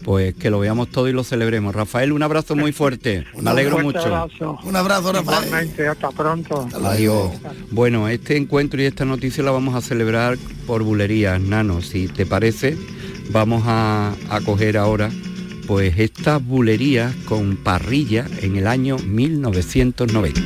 pues 0.02 0.34
que 0.34 0.50
lo 0.50 0.58
veamos 0.58 0.88
todo 0.88 1.06
y 1.08 1.12
lo 1.12 1.22
celebremos. 1.22 1.74
Rafael, 1.74 2.10
un 2.12 2.22
abrazo 2.22 2.56
muy 2.56 2.72
fuerte. 2.72 3.24
Me 3.40 3.50
alegro 3.50 3.76
Un 3.76 3.82
mucho. 3.82 4.00
fuerte 4.00 4.16
abrazo. 4.16 4.58
Un 4.64 4.74
abrazo, 4.74 5.12
Rafael. 5.12 5.44
Igualmente, 5.46 5.86
hasta 5.86 6.10
pronto. 6.10 6.66
Adiós. 6.84 7.30
Bueno, 7.70 8.08
este 8.08 8.36
encuentro 8.36 8.80
y 8.82 8.86
esta 8.86 9.04
noticia 9.04 9.44
la 9.44 9.50
vamos 9.52 9.74
a 9.76 9.80
celebrar 9.80 10.38
por 10.66 10.82
bulerías, 10.82 11.40
Nano. 11.40 11.82
Si 11.82 12.08
te 12.08 12.26
parece, 12.26 12.76
vamos 13.30 13.62
a, 13.66 14.14
a 14.30 14.40
coger 14.40 14.76
ahora 14.78 15.10
pues 15.68 15.98
estas 15.98 16.42
bulerías 16.42 17.14
con 17.26 17.56
parrilla 17.56 18.24
en 18.40 18.56
el 18.56 18.66
año 18.66 18.96
1990. 18.96 20.40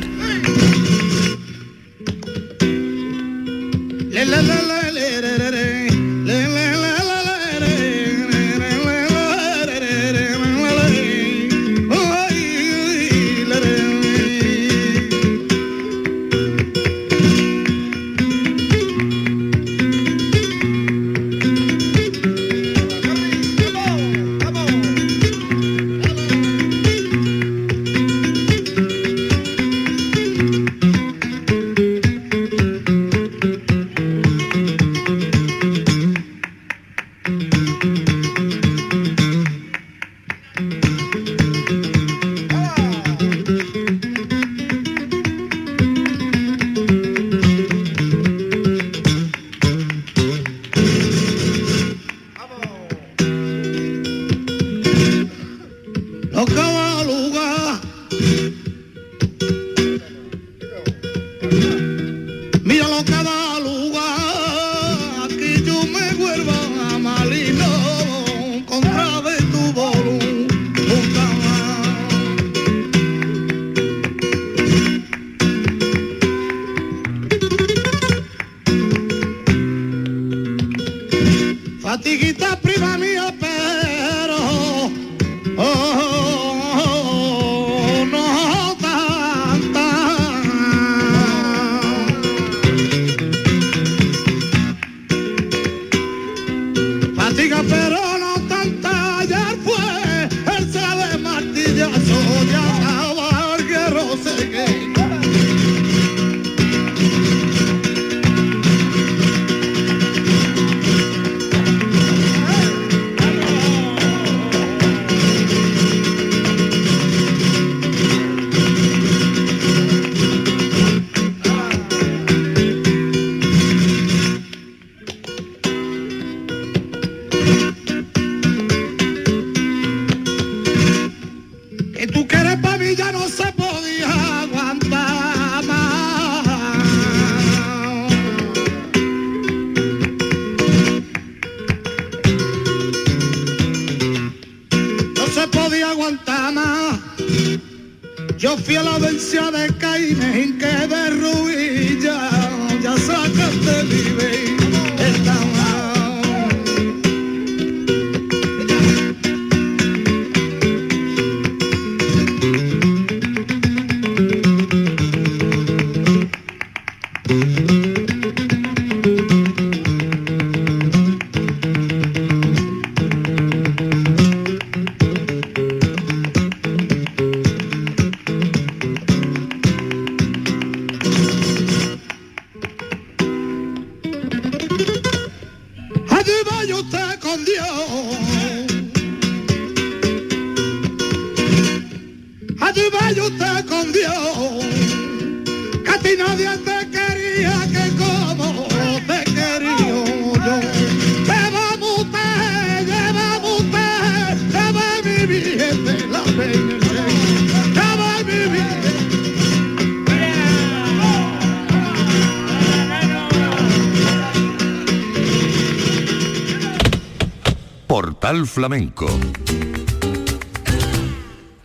Portal 218.23 218.47
Flamenco. 218.47 219.07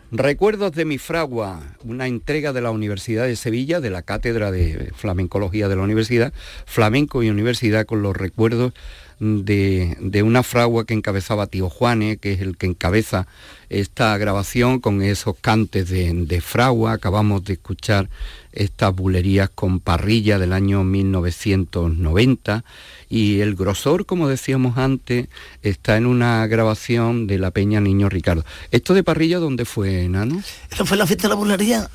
Recuerdos 0.09 0.71
de 0.71 0.85
mi 0.85 0.97
fragua, 0.97 1.61
una 1.83 2.07
entrega 2.07 2.51
de 2.51 2.61
la 2.61 2.71
Universidad 2.71 3.25
de 3.25 3.35
Sevilla, 3.35 3.79
de 3.79 3.91
la 3.91 4.01
Cátedra 4.01 4.49
de 4.49 4.91
Flamencología 4.95 5.67
de 5.67 5.75
la 5.75 5.83
Universidad, 5.83 6.33
Flamenco 6.65 7.21
y 7.21 7.29
Universidad, 7.29 7.85
con 7.85 8.01
los 8.01 8.17
recuerdos 8.17 8.73
de, 9.19 9.97
de 9.99 10.23
una 10.23 10.41
fragua 10.41 10.87
que 10.87 10.95
encabezaba 10.95 11.45
Tío 11.45 11.69
Juane, 11.69 12.17
que 12.17 12.33
es 12.33 12.41
el 12.41 12.57
que 12.57 12.65
encabeza 12.65 13.27
esta 13.69 14.17
grabación 14.17 14.79
con 14.79 15.03
esos 15.03 15.35
cantes 15.39 15.87
de, 15.89 16.11
de 16.11 16.41
fragua. 16.41 16.93
Acabamos 16.93 17.43
de 17.43 17.53
escuchar 17.53 18.09
estas 18.57 18.93
bulerías 18.95 19.49
con 19.53 19.79
parrilla 19.79 20.39
del 20.39 20.51
año 20.53 20.83
1990 20.83 22.63
y 23.09 23.39
el 23.39 23.55
grosor, 23.55 24.05
como 24.05 24.27
decíamos 24.27 24.77
antes, 24.77 25.27
está 25.61 25.97
en 25.97 26.05
una 26.05 26.45
grabación 26.47 27.27
de 27.27 27.37
la 27.39 27.51
Peña 27.51 27.79
Niño 27.79 28.09
Ricardo. 28.09 28.43
¿Esto 28.71 28.93
de 28.93 29.03
parrilla 29.03 29.39
dónde 29.39 29.65
fue, 29.65 30.07
Nano? 30.09 30.41
Eso 30.71 30.85
fue 30.85 30.97
la 30.97 31.05
fiesta 31.07 31.23
de 31.23 31.29
la 31.29 31.35
bulería 31.35 31.89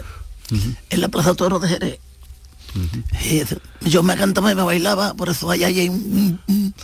en 0.90 1.00
la 1.00 1.09
Plaza 1.09 1.35
Toro 1.35 1.59
de 1.59 1.69
Jerez. 1.69 1.99
Y 3.31 3.38
eso- 3.38 3.61
yo 3.83 4.02
me 4.02 4.16
cantaba 4.16 4.50
y 4.52 4.54
me 4.54 4.62
bailaba, 4.62 5.14
por 5.14 5.28
eso 5.28 5.50
allá 5.50 5.66
hay 5.66 5.88
un, 5.88 6.38
un- 6.49 6.75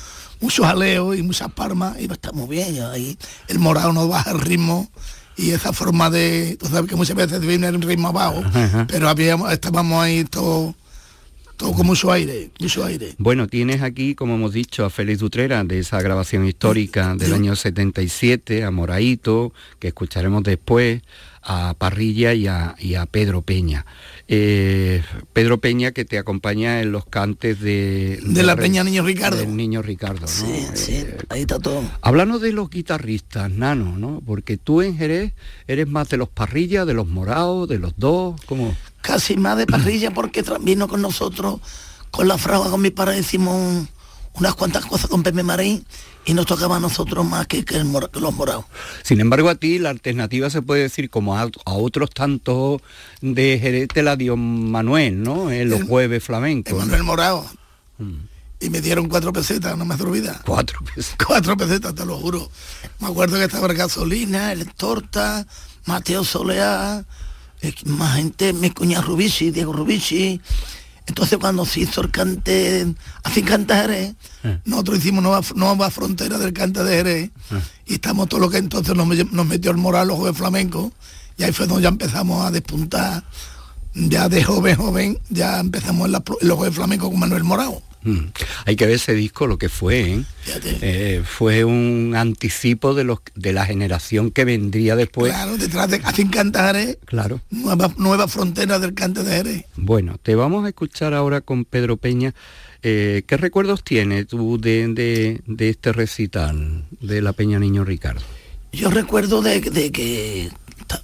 mucho 0.40 0.62
jaleo 0.64 1.14
y 1.14 1.22
muchas 1.22 1.50
palmas 1.52 1.96
y 2.00 2.04
estar 2.12 2.32
muy 2.34 2.48
bien. 2.48 2.80
ahí 2.82 3.16
el 3.48 3.58
morado 3.58 3.92
no 3.92 4.06
baja 4.08 4.30
el 4.32 4.40
ritmo 4.40 4.88
y 5.38 5.52
esa 5.52 5.72
forma 5.72 6.10
de, 6.10 6.56
tú 6.58 6.66
sabes 6.66 6.90
que 6.90 6.96
muchas 6.96 7.16
veces 7.16 7.40
viene 7.40 7.68
el 7.68 7.80
ritmo 7.80 8.08
abajo, 8.08 8.42
Ajá. 8.44 8.86
pero 8.88 9.08
habíamos, 9.08 9.52
estábamos 9.52 10.02
ahí 10.02 10.24
todo, 10.24 10.74
todo 11.56 11.72
con 11.72 11.86
mucho 11.86 12.10
aire, 12.10 12.50
mucho 12.58 12.84
aire. 12.84 13.14
Bueno, 13.18 13.46
tienes 13.46 13.82
aquí, 13.82 14.14
como 14.16 14.34
hemos 14.34 14.52
dicho, 14.52 14.84
a 14.84 14.90
Félix 14.90 15.20
Dutrera 15.20 15.62
de 15.62 15.78
esa 15.78 16.02
grabación 16.02 16.44
histórica 16.44 17.14
del 17.14 17.32
año 17.32 17.54
77, 17.54 18.64
a 18.64 18.70
Moraito, 18.72 19.52
que 19.78 19.88
escucharemos 19.88 20.42
después, 20.42 21.02
a 21.42 21.74
Parrilla 21.78 22.34
y 22.34 22.46
a, 22.48 22.74
y 22.78 22.96
a 22.96 23.06
Pedro 23.06 23.42
Peña. 23.42 23.86
Eh, 24.30 25.02
Pedro 25.32 25.58
Peña 25.58 25.92
que 25.92 26.04
te 26.04 26.18
acompaña 26.18 26.82
en 26.82 26.92
los 26.92 27.06
cantes 27.06 27.60
de... 27.60 28.20
De 28.22 28.42
la 28.42 28.56
Peña 28.56 28.84
Niño 28.84 29.02
Ricardo. 29.02 29.38
Del 29.38 29.56
Niño 29.56 29.80
Ricardo, 29.80 30.20
¿no? 30.20 30.26
Sí, 30.28 30.66
sí, 30.74 30.92
Eh, 30.96 31.16
ahí 31.30 31.40
está 31.40 31.58
todo. 31.58 31.82
Háblanos 32.02 32.42
de 32.42 32.52
los 32.52 32.68
guitarristas, 32.68 33.50
Nano, 33.50 33.96
¿no? 33.96 34.20
Porque 34.26 34.58
tú 34.58 34.82
en 34.82 34.98
Jerez 34.98 35.32
eres 35.66 35.88
más 35.88 36.10
de 36.10 36.18
los 36.18 36.28
parrillas, 36.28 36.86
de 36.86 36.92
los 36.92 37.06
morados, 37.08 37.68
de 37.70 37.78
los 37.78 37.94
dos, 37.96 38.38
como... 38.44 38.76
casi 39.00 39.38
más 39.38 39.56
de 39.56 39.66
parrilla 39.66 40.10
porque 40.10 40.44
vino 40.60 40.88
con 40.88 41.00
nosotros, 41.00 41.60
con 42.10 42.28
la 42.28 42.36
fragua, 42.36 42.70
con 42.70 42.82
mi 42.82 42.90
padre, 42.90 43.18
hicimos 43.18 43.54
un- 43.56 43.88
unas 44.38 44.54
cuantas 44.54 44.84
cosas 44.86 45.08
con 45.10 45.22
Pepe 45.22 45.42
Marín 45.42 45.84
y 46.24 46.34
nos 46.34 46.46
tocaba 46.46 46.76
a 46.76 46.80
nosotros 46.80 47.24
más 47.26 47.46
que, 47.46 47.64
que 47.64 47.76
el 47.76 47.84
mora- 47.84 48.08
que 48.08 48.20
los 48.20 48.34
morados. 48.34 48.64
Sin 49.02 49.20
embargo, 49.20 49.48
a 49.48 49.54
ti 49.54 49.78
la 49.78 49.90
alternativa 49.90 50.50
se 50.50 50.62
puede 50.62 50.82
decir, 50.82 51.10
como 51.10 51.36
a, 51.36 51.42
a 51.42 51.72
otros 51.72 52.10
tantos 52.10 52.80
de 53.20 53.58
Jerez, 53.60 53.88
te 53.88 54.02
la 54.02 54.16
dio 54.16 54.36
Manuel, 54.36 55.22
¿no? 55.22 55.50
En 55.50 55.70
los 55.70 55.80
El- 55.80 55.86
jueves 55.86 56.22
flamencos. 56.22 56.72
¿no? 56.74 56.78
Emanuel 56.82 57.02
Morado. 57.04 57.46
Mm. 57.98 58.14
Y 58.60 58.70
me 58.70 58.80
dieron 58.80 59.08
cuatro 59.08 59.32
pesetas, 59.32 59.78
no 59.78 59.84
me 59.84 59.94
hace 59.94 60.02
olvidar. 60.02 60.42
Cuatro 60.44 60.80
veces. 60.96 61.14
Cuatro 61.26 61.56
pesetas, 61.56 61.94
te 61.94 62.04
lo 62.04 62.18
juro. 62.18 62.50
Me 62.98 63.06
acuerdo 63.06 63.36
que 63.36 63.44
estaba 63.44 63.68
el 63.68 63.74
gasolina, 63.76 64.50
el 64.52 64.66
torta, 64.74 65.46
Mateo 65.86 66.24
Soleá, 66.24 67.04
eh, 67.62 67.72
más 67.86 68.16
gente, 68.16 68.52
mi 68.52 68.70
cuñado 68.70 69.02
Rubici, 69.06 69.50
Diego 69.52 69.72
Rubici. 69.72 70.40
Entonces 71.08 71.38
cuando 71.38 71.64
se 71.64 71.80
hizo 71.80 72.02
el 72.02 72.10
cante, 72.10 72.86
así 73.24 73.42
canta 73.42 73.80
Jerez, 73.80 74.14
Eh. 74.44 74.60
nosotros 74.66 74.98
hicimos 74.98 75.22
nueva, 75.22 75.40
nueva 75.56 75.90
frontera 75.90 76.38
del 76.38 76.52
cante 76.52 76.84
de 76.84 76.96
Jerez 76.96 77.30
Eh. 77.50 77.60
y 77.86 77.94
estamos 77.94 78.28
todo 78.28 78.40
lo 78.40 78.50
que 78.50 78.58
entonces 78.58 78.94
nos, 78.94 79.06
me- 79.06 79.24
nos 79.24 79.46
metió 79.46 79.70
el 79.70 79.78
moral 79.78 80.08
los 80.08 80.18
jueves 80.18 80.36
flamencos 80.38 80.92
y 81.38 81.42
ahí 81.44 81.52
fue 81.52 81.66
donde 81.66 81.82
ya 81.84 81.88
empezamos 81.88 82.44
a 82.44 82.50
despuntar 82.50 83.24
ya 83.94 84.28
de 84.28 84.44
joven 84.44 84.76
joven 84.76 85.18
ya 85.30 85.58
empezamos 85.60 86.06
en, 86.06 86.12
la 86.12 86.22
en 86.40 86.46
los 86.48 86.56
jueves 86.58 86.76
flamencos 86.76 87.08
con 87.10 87.18
Manuel 87.18 87.42
Morao 87.44 87.82
Mm. 88.08 88.32
Hay 88.66 88.76
que 88.76 88.86
ver 88.86 88.94
ese 88.96 89.14
disco, 89.14 89.46
lo 89.46 89.58
que 89.58 89.68
fue, 89.68 90.00
¿eh? 90.00 90.24
Eh, 90.80 91.22
fue 91.26 91.64
un 91.64 92.14
anticipo 92.16 92.94
de, 92.94 93.04
los, 93.04 93.18
de 93.34 93.52
la 93.52 93.66
generación 93.66 94.30
que 94.30 94.44
vendría 94.44 94.96
después. 94.96 95.32
claro 95.32 95.56
detrás 95.58 95.90
de 95.90 96.00
así 96.04 96.26
canta 96.28 96.66
Jerez 96.68 96.98
Claro. 97.04 97.40
nueva, 97.50 97.92
nueva 97.98 98.28
frontera 98.28 98.78
del 98.78 98.94
cante 98.94 99.22
de 99.22 99.36
Jerez. 99.36 99.64
Bueno, 99.76 100.16
te 100.22 100.34
vamos 100.34 100.64
a 100.64 100.68
escuchar 100.68 101.12
ahora 101.14 101.40
con 101.40 101.64
Pedro 101.64 101.96
Peña. 101.96 102.34
Eh, 102.82 103.22
¿Qué 103.26 103.36
recuerdos 103.36 103.82
tienes 103.84 104.28
tú 104.28 104.58
de, 104.60 104.86
de- 104.88 105.40
de 105.46 105.68
este 105.68 105.92
recital 105.92 106.84
de 107.00 107.20
la 107.22 107.32
Peña 107.32 107.58
Niño 107.58 107.84
Ricardo? 107.84 108.22
Yo 108.72 108.90
recuerdo 108.90 109.42
de, 109.42 109.60
de 109.60 109.90
que 109.90 110.50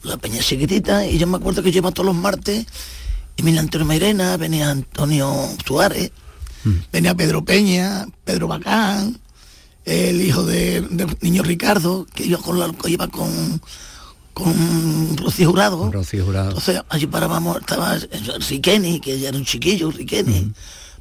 la 0.04 0.16
peña 0.18 0.38
es 0.38 0.46
chiquitita 0.46 1.06
y 1.06 1.18
yo 1.18 1.26
me 1.26 1.36
acuerdo 1.38 1.62
que 1.62 1.70
iba 1.70 1.90
todos 1.90 2.06
los 2.06 2.14
martes 2.14 2.66
y 3.36 3.42
venía 3.42 3.60
Antonio 3.60 3.86
Mairena, 3.86 4.36
venía 4.36 4.70
Antonio 4.70 5.34
Suárez, 5.66 6.12
venía 6.92 7.14
Pedro 7.14 7.44
Peña, 7.44 8.06
Pedro 8.24 8.48
Bacán, 8.48 9.18
el 9.84 10.22
hijo 10.22 10.44
de, 10.44 10.80
del 10.80 11.16
niño 11.20 11.42
Ricardo, 11.42 12.06
que 12.14 12.24
iba 12.24 12.38
con, 12.38 12.58
la, 12.58 12.72
que 12.72 12.90
iba 12.90 13.08
con, 13.08 13.60
con 14.32 15.16
Rocío 15.16 15.50
Jurado. 15.50 15.78
Con 15.78 15.92
Rocío 15.92 16.24
Jurado. 16.24 16.48
Entonces 16.48 16.80
allí 16.88 17.06
parábamos, 17.06 17.58
estaba 17.58 17.96
Riqueni, 18.48 19.00
que 19.00 19.18
ya 19.18 19.28
era 19.28 19.38
un 19.38 19.44
chiquillo, 19.44 19.90
Riqueni. 19.90 20.52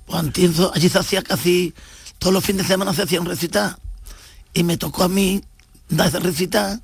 Pues 0.05 0.23
entiendo, 0.23 0.71
allí 0.73 0.89
se 0.89 0.99
hacía 0.99 1.21
casi, 1.21 1.73
todos 2.19 2.33
los 2.33 2.43
fines 2.43 2.63
de 2.63 2.73
semana 2.73 2.93
se 2.93 3.03
hacía 3.03 3.21
un 3.21 3.27
recital. 3.27 3.77
Y 4.53 4.63
me 4.63 4.77
tocó 4.77 5.03
a 5.03 5.09
mí 5.09 5.41
dar 5.89 6.09
ese 6.09 6.19
recital. 6.19 6.81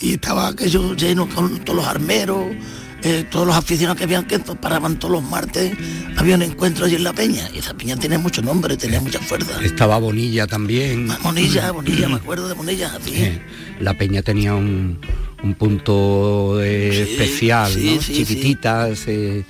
Y 0.00 0.14
estaba 0.14 0.48
aquello 0.48 0.94
lleno 0.94 1.28
con 1.28 1.64
todos 1.64 1.76
los 1.76 1.86
armeros, 1.86 2.46
eh, 3.04 3.24
todos 3.30 3.46
los 3.46 3.54
aficionados 3.56 3.98
que 3.98 4.04
habían 4.04 4.24
que 4.26 4.38
paraban 4.38 4.98
todos 4.98 5.12
los 5.12 5.22
martes, 5.22 5.72
había 6.16 6.34
un 6.36 6.42
encuentro 6.42 6.86
allí 6.86 6.96
en 6.96 7.04
la 7.04 7.12
peña. 7.12 7.48
Y 7.54 7.58
esa 7.58 7.74
peña 7.74 7.96
tiene 7.96 8.18
mucho 8.18 8.42
nombre, 8.42 8.76
tenía 8.76 9.00
mucha 9.00 9.18
fuerza. 9.20 9.62
Estaba 9.62 9.98
Bonilla 9.98 10.46
también. 10.46 11.10
Ah, 11.10 11.18
Bonilla, 11.22 11.70
Bonilla, 11.70 12.08
me 12.08 12.16
acuerdo 12.16 12.48
de 12.48 12.54
Bonilla, 12.54 12.92
así. 12.94 13.12
Eh, 13.14 13.42
la 13.80 13.94
Peña 13.94 14.22
tenía 14.22 14.54
un, 14.54 14.98
un 15.42 15.54
punto 15.54 16.60
eh, 16.62 16.90
Sí, 17.06 17.12
especial, 17.12 17.72
sí, 17.72 17.94
¿no? 17.96 18.02
sí, 18.02 18.14
chiquititas, 18.14 19.06
eh, 19.08 19.44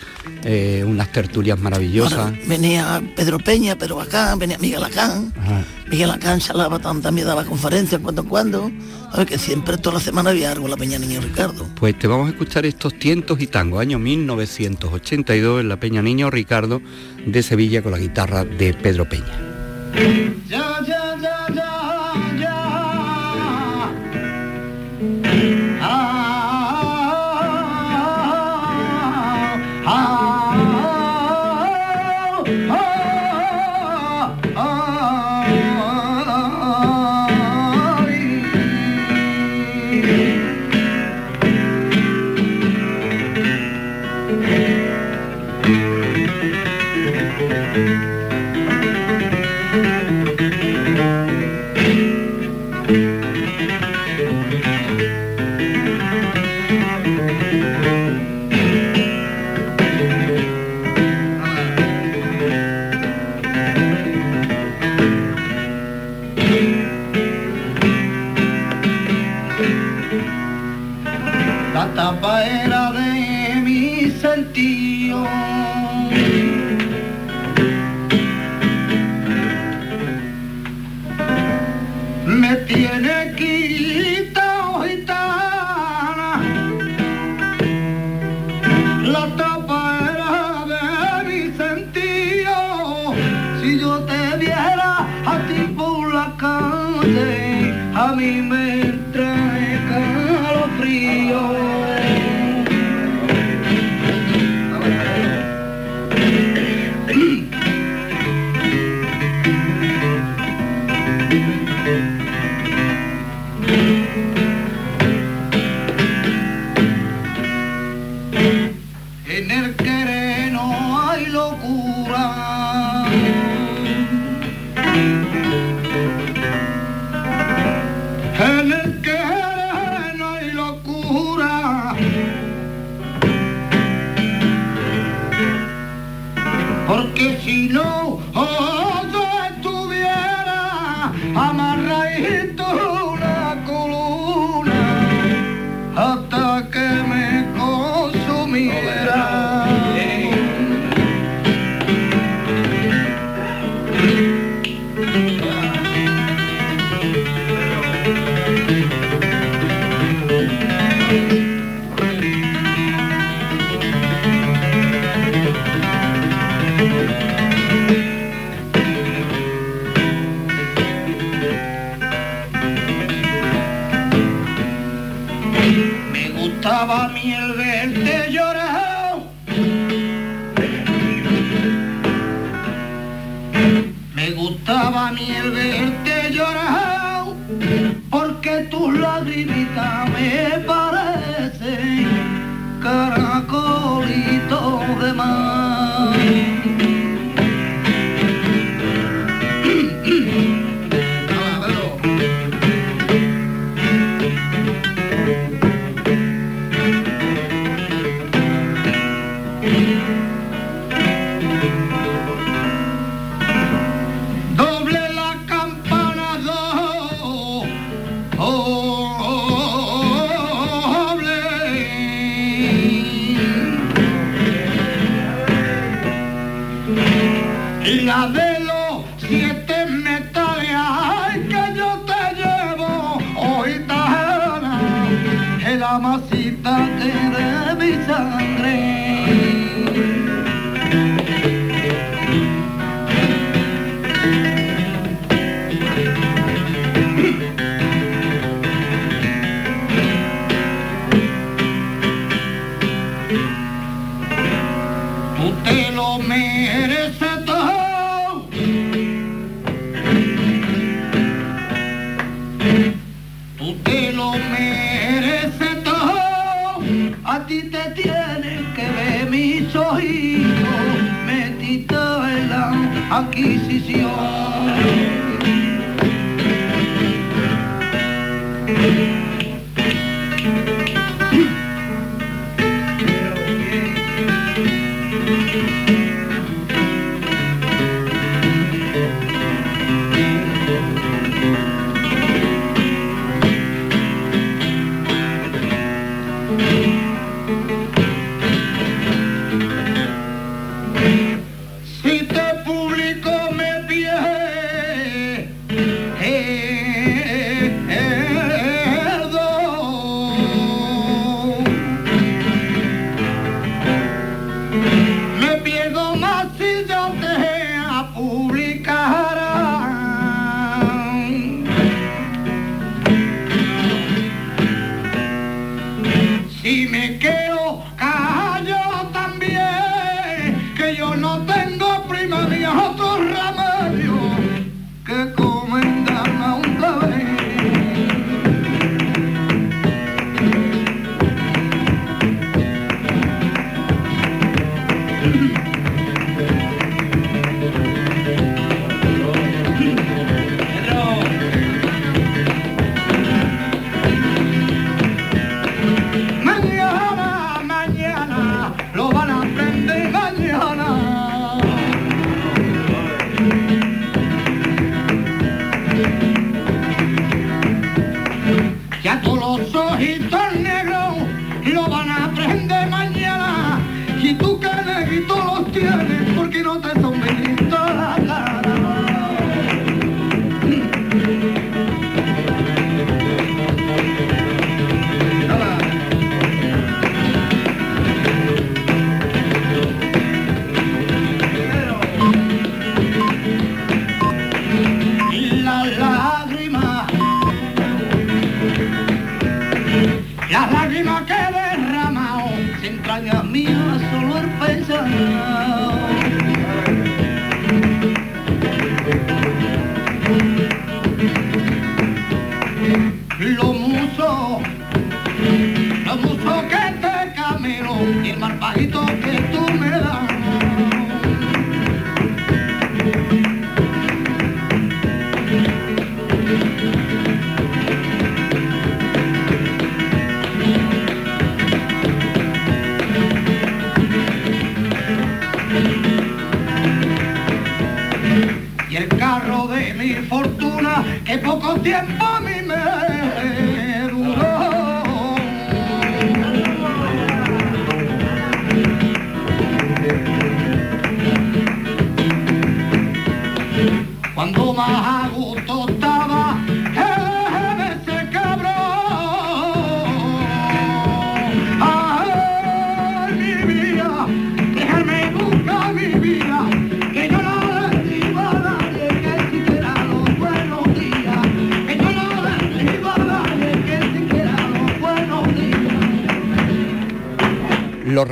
eh, 0.44 0.84
unas 0.86 1.12
tertulias 1.12 1.58
maravillosas. 1.58 2.18
Ahora, 2.18 2.38
venía 2.46 3.02
Pedro 3.14 3.38
Peña, 3.38 3.76
Pedro 3.76 3.96
Bacán, 3.96 4.38
venía 4.38 4.58
Miguel 4.58 4.82
Acán. 4.82 5.32
Ajá. 5.38 5.64
Miguel 5.94 6.10
Acán 6.10 6.40
charlaba, 6.40 6.80
tam- 6.80 7.00
también 7.00 7.24
daba 7.28 7.44
conferencias 7.44 8.00
cuando 8.00 8.22
en 8.22 8.28
cuando. 8.28 8.68
A 9.12 9.16
ver 9.18 9.28
que 9.28 9.38
siempre 9.38 9.78
toda 9.78 9.94
la 9.94 10.00
semana 10.00 10.30
había 10.30 10.50
algo 10.50 10.64
en 10.64 10.72
la 10.72 10.76
Peña 10.76 10.98
Niño 10.98 11.20
Ricardo. 11.20 11.68
Pues 11.76 11.96
te 11.96 12.08
vamos 12.08 12.26
a 12.26 12.30
escuchar 12.30 12.66
estos 12.66 12.98
tientos 12.98 13.40
y 13.40 13.46
tangos, 13.46 13.80
año 13.80 14.00
1982 14.00 15.60
en 15.60 15.68
la 15.68 15.78
Peña 15.78 16.02
Niño 16.02 16.30
Ricardo 16.32 16.80
de 17.24 17.42
Sevilla 17.44 17.80
con 17.80 17.92
la 17.92 17.98
guitarra 17.98 18.44
de 18.44 18.74
Pedro 18.74 19.08
Peña. 19.08 19.38
Ya, 20.48 20.80
ya, 20.84 21.16
ya, 21.22 21.46
ya, 21.54 21.73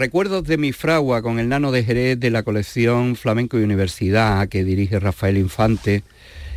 recuerdos 0.02 0.42
de 0.42 0.56
mi 0.56 0.72
fragua 0.72 1.22
con 1.22 1.38
el 1.38 1.48
nano 1.48 1.70
de 1.70 1.84
Jerez 1.84 2.18
de 2.18 2.30
la 2.30 2.42
colección 2.42 3.14
Flamenco 3.14 3.56
y 3.56 3.62
Universidad 3.62 4.48
que 4.48 4.64
dirige 4.64 4.98
Rafael 4.98 5.38
Infante 5.38 6.02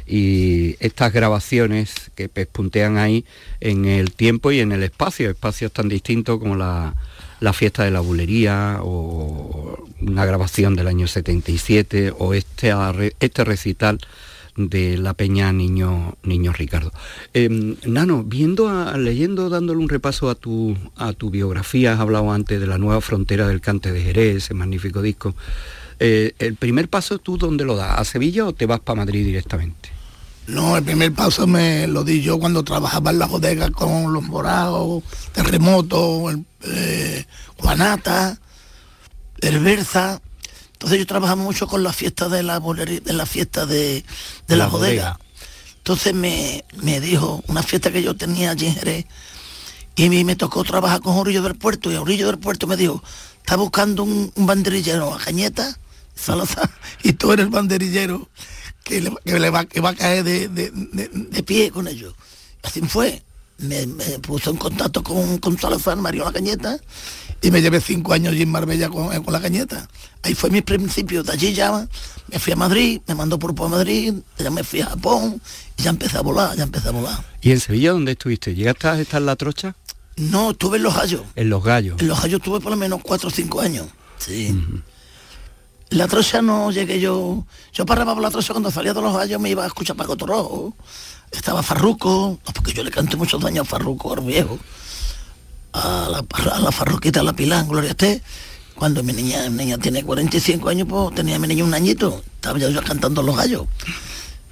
y 0.08 0.78
estas 0.80 1.14
grabaciones 1.14 1.94
que 2.16 2.28
pespuntean 2.28 2.98
ahí 2.98 3.24
en 3.60 3.86
el 3.86 4.14
tiempo 4.14 4.52
y 4.52 4.62
en 4.62 4.72
el 4.72 4.82
espacio, 4.82 5.30
espacios 5.30 5.72
tan 5.72 5.90
distintos 5.90 6.40
como 6.40 6.56
la, 6.56 6.96
la 7.40 7.54
fiesta 7.54 7.84
de 7.84 7.92
la 7.92 8.00
bulería 8.00 8.80
o 8.82 9.78
una 10.02 10.26
grabación 10.26 10.76
del 10.76 10.88
año 10.88 11.06
77 11.06 12.14
o 12.18 12.34
este, 12.34 12.74
este 13.20 13.44
recital 13.44 14.00
de 14.56 14.98
la 14.98 15.14
Peña 15.14 15.52
Niño, 15.52 16.18
Niño 16.24 16.54
Ricardo. 16.54 16.92
Eh, 17.34 17.50
Nano, 17.86 18.24
viendo, 18.24 18.70
leyendo, 18.98 19.50
dándole 19.50 19.80
un 19.80 19.90
repaso 19.90 20.30
a 20.30 20.36
tu, 20.36 20.76
a 20.96 21.14
tu 21.14 21.30
biografía, 21.30 21.94
has 21.94 22.00
hablado 22.00 22.32
antes 22.32 22.60
de 22.60 22.68
la 22.68 22.78
nueva 22.78 23.02
frontera 23.02 23.48
del 23.48 23.62
Cante 23.62 23.92
de 23.92 24.02
Jerez, 24.02 24.38
ese 24.38 24.54
magnífico 24.54 25.02
disco. 25.02 25.36
Eh, 26.00 26.34
¿El 26.40 26.56
primer 26.56 26.90
paso 26.90 27.20
tú 27.20 27.38
dónde 27.38 27.66
lo 27.66 27.76
das? 27.76 28.00
¿A 28.00 28.06
Sevilla 28.06 28.46
o 28.46 28.54
te 28.54 28.66
vas 28.66 28.80
para 28.80 28.98
Madrid 28.98 29.26
directamente? 29.26 29.90
No, 30.48 30.78
el 30.78 30.84
primer 30.84 31.12
paso 31.14 31.48
me 31.48 31.88
lo 31.88 32.04
di 32.04 32.22
yo 32.22 32.38
cuando 32.38 32.64
trabajaba 32.64 33.10
en 33.10 33.20
la 33.20 33.26
bodega 33.26 33.72
con 33.72 34.14
los 34.14 34.24
morados, 34.24 35.04
terremoto, 35.32 36.30
el, 36.30 36.46
eh, 36.62 37.26
Juanata, 37.58 38.38
el 39.42 39.60
Berza. 39.60 40.22
Entonces 40.86 41.00
yo 41.00 41.08
trabajaba 41.08 41.42
mucho 41.42 41.66
con 41.66 41.82
la 41.82 41.92
fiesta 41.92 42.30
de 42.30 42.44
la 42.44 42.60
bolería- 42.60 43.00
de 43.02 43.14
la 43.14 43.26
fiesta 43.26 43.66
de, 43.66 44.06
de 44.48 44.56
la, 44.56 44.66
La 44.66 44.68
bodega. 44.68 45.14
bodega. 45.14 45.20
Entonces 45.78 46.14
me, 46.14 46.64
me 46.84 47.00
dijo 47.00 47.44
una 47.48 47.64
fiesta 47.64 47.92
que 47.92 48.04
yo 48.04 48.16
tenía 48.16 48.52
allí 48.52 48.68
en 48.68 48.76
Jerez 48.76 49.06
y 49.96 50.10
me 50.10 50.36
tocó 50.36 50.64
trabajar 50.64 51.02
con 51.02 51.18
Orillo 51.18 51.42
del 51.42 51.56
Puerto 51.56 51.92
y 51.92 51.96
Orillo 51.96 52.28
del 52.28 52.38
Puerto 52.38 52.68
me 52.68 52.78
dijo, 52.78 53.04
está 53.38 53.56
buscando 53.56 54.04
un, 54.04 54.32
un 54.36 54.46
banderillero 54.46 55.12
a 55.12 55.18
Cañeta, 55.18 55.76
Salazar, 56.14 56.70
y 57.04 57.14
tú 57.14 57.32
eres 57.32 57.46
el 57.46 57.52
banderillero 57.52 58.30
que, 58.84 59.02
le, 59.02 59.12
que 59.26 59.40
le 59.40 59.50
va, 59.50 59.66
que 59.66 59.80
va 59.82 59.90
a 59.90 59.96
caer 59.96 60.24
de, 60.24 60.48
de- 60.50 60.70
de- 60.72 61.08
de 61.10 61.44
pie 61.44 61.72
con 61.72 61.88
ellos. 61.88 62.14
Así 62.62 62.82
fue. 62.82 63.24
Me, 63.58 63.86
me 63.86 64.20
puso 64.20 64.50
en 64.52 64.58
contacto 64.58 65.02
con, 65.02 65.38
con 65.38 65.58
Salazar, 65.58 65.96
Mario 65.98 66.26
La 66.26 66.34
Cañeta, 66.34 66.78
y 67.42 67.52
me 67.52 67.62
llevé 67.62 67.80
cinco 67.80 68.12
años 68.12 68.34
allí 68.34 68.42
en 68.42 68.52
Marbella 68.52 68.90
con, 68.90 69.24
con 69.24 69.34
La 69.34 69.40
Cañeta. 69.40 69.88
Ahí 70.24 70.36
fue 70.36 70.50
mi 70.50 70.62
principio. 70.62 71.24
De 71.24 71.32
allí 71.32 71.54
ya 71.54 71.88
me 72.28 72.40
fui 72.40 72.52
a 72.52 72.56
Madrid, 72.58 73.02
me 73.08 73.16
mandó 73.16 73.40
por 73.40 73.52
a 73.52 73.70
Madrid, 73.70 74.14
ya 74.38 74.50
me 74.50 74.64
fui 74.64 74.82
a 74.82 74.88
Japón, 74.88 75.42
y 75.78 75.84
ya 75.84 75.92
empecé 75.92 76.18
a 76.18 76.22
volar, 76.22 76.56
ya 76.58 76.64
empecé 76.64 76.90
a 76.90 76.92
volar. 76.92 77.24
¿Y 77.42 77.52
en 77.52 77.60
Sevilla 77.60 77.92
dónde 77.92 78.12
estuviste? 78.12 78.54
¿Llegaste 78.56 78.88
a 78.88 79.00
estar 79.00 79.22
en 79.22 79.28
la 79.28 79.36
trocha? 79.36 79.76
No, 80.18 80.52
estuve 80.52 80.78
en 80.78 80.84
Los 80.84 80.98
Hayos. 80.98 81.22
En 81.36 81.50
Los 81.50 81.64
Gallos. 81.64 82.02
En 82.02 82.08
Los 82.08 82.24
Hayos 82.24 82.42
tuve 82.42 82.60
por 82.60 82.72
lo 82.72 82.78
menos 82.78 83.02
cuatro 83.04 83.30
o 83.30 83.32
cinco 83.32 83.62
años. 83.62 83.88
Sí. 84.18 84.54
La 85.90 86.08
trocha 86.08 86.42
no 86.42 86.72
llegué 86.72 87.00
yo. 87.00 87.46
Yo 87.72 87.86
paraba 87.86 88.14
por 88.14 88.24
la 88.24 88.32
trocha 88.32 88.54
cuando 88.54 88.72
salía 88.72 88.94
de 88.94 89.02
los 89.02 89.16
Hayos 89.16 89.40
me 89.40 89.50
iba 89.50 89.64
a 89.64 89.68
escuchar 89.68 89.96
Paco 89.96 90.18
Toro. 90.18 90.74
Estaba 91.36 91.62
Farruco, 91.64 92.40
porque 92.54 92.74
yo 92.74 92.84
le 92.84 92.92
canté 92.92 93.16
muchos 93.18 93.44
años 93.44 93.68
a 93.68 93.70
Farruco, 93.70 94.14
al 94.14 94.22
viejo. 94.22 94.58
A 95.74 96.08
la, 96.10 96.26
a 96.54 96.60
la 96.60 96.72
Farruquita, 96.72 97.20
a 97.20 97.24
la 97.24 97.34
Pilán, 97.34 97.68
Gloria 97.68 97.92
esté. 97.92 98.22
Cuando 98.76 99.04
mi 99.04 99.14
niña, 99.14 99.50
mi 99.50 99.66
niña 99.66 99.78
tiene 99.78 100.04
45 100.04 100.70
años, 100.70 100.88
pues 100.90 101.16
tenía 101.16 101.38
mi 101.40 101.48
niña 101.48 101.64
un 101.64 101.74
añito. 101.74 102.24
Estaba 102.36 102.58
yo, 102.60 102.70
yo 102.70 102.82
cantando 102.84 103.22
los 103.24 103.36
gallos. 103.36 103.66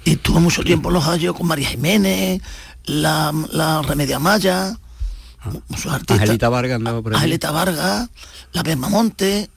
Y 0.04 0.12
estuve 0.12 0.40
mucho 0.40 0.62
tiempo 0.62 0.88
en 0.88 0.94
los 0.94 1.06
gallos 1.06 1.34
con 1.36 1.46
María 1.46 1.68
Jiménez, 1.68 2.40
la, 2.84 3.32
la 3.52 3.82
Remedia 3.82 4.18
Maya, 4.18 4.76
muchos 5.68 5.92
artistas. 5.92 6.20
Angelita 6.20 6.48
Vargas 6.48 6.76
andaba 6.76 7.02
por 7.02 7.12
allí. 7.12 7.18
Angelita 7.22 7.50
Vargas, 7.50 8.08
la 8.52 8.62
Besma 8.62 8.88
Monte, 8.90 9.48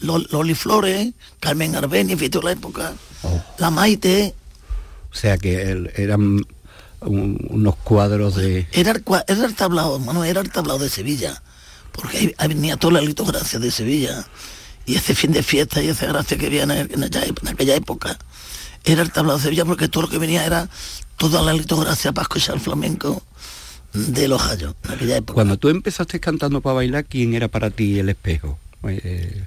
Lol- 0.00 0.28
Loli 0.30 0.54
Flores, 0.54 1.12
Carmen 1.40 1.74
Arbeni, 1.76 2.12
en 2.12 2.30
toda 2.30 2.44
la 2.46 2.52
época, 2.52 2.92
Oh. 3.22 3.42
la 3.58 3.70
Maite, 3.70 4.34
O 5.12 5.14
sea 5.16 5.38
que 5.38 5.90
eran 5.96 6.44
un- 7.04 7.38
unos 7.50 7.76
cuadros 7.76 8.34
de... 8.36 8.66
era 8.72 8.92
el, 8.92 9.04
era 9.26 9.44
el 9.46 9.54
tablado, 9.54 9.96
hermano, 9.96 10.24
era 10.24 10.40
el 10.40 10.50
tablado 10.50 10.78
de 10.78 10.88
Sevilla, 10.88 11.42
porque 11.92 12.18
ahí, 12.18 12.34
ahí 12.38 12.48
venía 12.48 12.76
toda 12.76 12.94
la 12.94 13.00
litografía 13.00 13.58
de 13.60 13.70
Sevilla, 13.70 14.26
y 14.86 14.96
ese 14.96 15.14
fin 15.14 15.32
de 15.32 15.42
fiesta 15.42 15.82
y 15.82 15.88
esa 15.88 16.06
gracia 16.06 16.36
que 16.36 16.46
había 16.46 16.64
en, 16.64 16.70
en 16.72 17.04
aquella, 17.04 17.26
en 17.26 17.48
aquella 17.48 17.74
época, 17.74 18.18
era 18.84 19.02
el 19.02 19.10
tablado 19.12 19.38
de 19.38 19.44
Sevilla, 19.44 19.64
porque 19.64 19.88
todo 19.88 20.02
lo 20.04 20.08
que 20.10 20.18
venía 20.18 20.44
era 20.44 20.68
toda 21.16 21.40
la 21.42 21.52
litografía 21.52 22.12
para 22.12 22.24
escuchar 22.24 22.60
flamenco 22.60 23.22
de 23.92 24.26
los 24.28 24.42
Hayos, 24.42 24.74
en 24.84 24.90
aquella 24.90 25.16
época. 25.16 25.34
Cuando 25.34 25.56
tú 25.56 25.68
empezaste 25.68 26.18
cantando 26.20 26.60
para 26.60 26.74
bailar, 26.74 27.04
¿quién 27.04 27.32
era 27.34 27.48
para 27.48 27.70
ti 27.70 27.98
el 27.98 28.08
espejo? 28.08 28.58
Eh, 28.82 29.44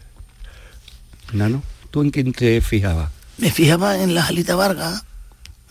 Nano, 1.33 1.61
¿tú 1.91 2.01
en 2.01 2.11
quién 2.11 2.31
te 2.33 2.61
fijabas? 2.61 3.11
Me 3.37 3.51
fijaba 3.51 4.01
en 4.01 4.15
la 4.15 4.23
Jalita 4.23 4.55
Vargas, 4.55 5.03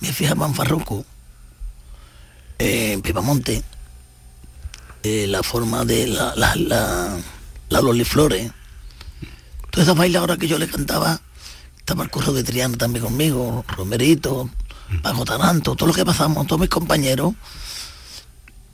me 0.01 0.13
fijaba 0.13 0.47
en 0.47 0.55
Farruco, 0.55 1.05
eh, 2.59 2.93
en 2.93 3.03
Pipamonte, 3.03 3.63
eh, 5.03 5.27
la 5.29 5.43
forma 5.43 5.85
de 5.85 6.07
la, 6.07 6.35
la, 6.37 6.55
la, 6.57 7.17
la 7.69 7.81
Loli 7.81 8.05
Flores. 8.05 8.51
Todas 9.71 9.89
esas 9.89 9.97
bailadoras 9.97 10.39
que 10.39 10.49
yo 10.49 10.59
le 10.59 10.69
cantaba, 10.69 11.21
estaba 11.79 12.05
el 12.05 12.11
curso 12.11 12.33
de 12.33 12.43
Triana 12.43 12.77
también 12.77 13.05
conmigo, 13.05 13.65
Romerito, 13.69 14.51
Paco 15.03 15.25
Taranto, 15.25 15.75
todo 15.77 15.89
lo 15.89 15.95
que 15.95 16.05
pasamos, 16.05 16.47
todos 16.47 16.61
mis 16.61 16.71
compañeros, 16.71 17.35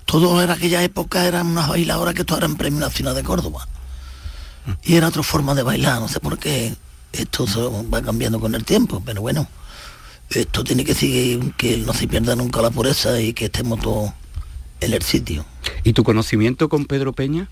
todo 0.05 0.42
era 0.42 0.55
aquella 0.55 0.83
época, 0.83 1.27
eran 1.27 1.47
unas 1.49 1.68
bailadoras 1.68 2.14
que 2.14 2.25
todas 2.25 2.42
eran 2.42 2.57
premio 2.57 2.81
nacional 2.81 3.14
de 3.14 3.23
Córdoba. 3.23 3.66
Y 4.85 4.95
era 4.95 5.09
otra 5.09 5.23
forma 5.23 5.55
de 5.55 5.62
bailar, 5.62 6.01
no 6.01 6.09
sé 6.09 6.21
por 6.21 6.38
qué 6.38 6.77
esto 7.12 7.47
va 7.92 8.01
cambiando 8.03 8.38
con 8.38 8.55
el 8.55 8.64
tiempo, 8.64 9.03
pero 9.05 9.21
bueno, 9.21 9.49
esto 10.35 10.64
tiene 10.64 10.85
que 10.85 10.95
seguir, 10.95 11.53
que 11.57 11.77
no 11.79 11.92
se 11.92 12.09
pierda 12.09 12.37
nunca 12.37 12.62
la 12.62 12.71
pureza 12.71 13.21
y 13.21 13.33
que 13.33 13.47
estemos 13.47 13.81
todos 13.81 14.12
en 14.81 14.92
el 14.92 15.03
sitio. 15.03 15.45
¿Y 15.85 15.92
tu 15.92 16.05
conocimiento 16.05 16.68
con 16.68 16.87
Pedro 16.87 17.12
Peña? 17.12 17.49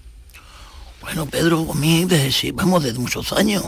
Bueno, 1.01 1.27
Pedro, 1.27 1.67
a 1.71 1.75
mí 1.75 2.05
desde, 2.05 2.33
sí, 2.33 2.51
vamos, 2.51 2.83
desde 2.83 2.99
muchos 2.99 3.33
años. 3.33 3.65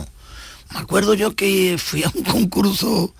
Me 0.73 0.79
acuerdo 0.79 1.13
yo 1.13 1.35
que 1.35 1.77
fui 1.77 2.03
a 2.03 2.11
un 2.13 2.23
concurso, 2.23 3.13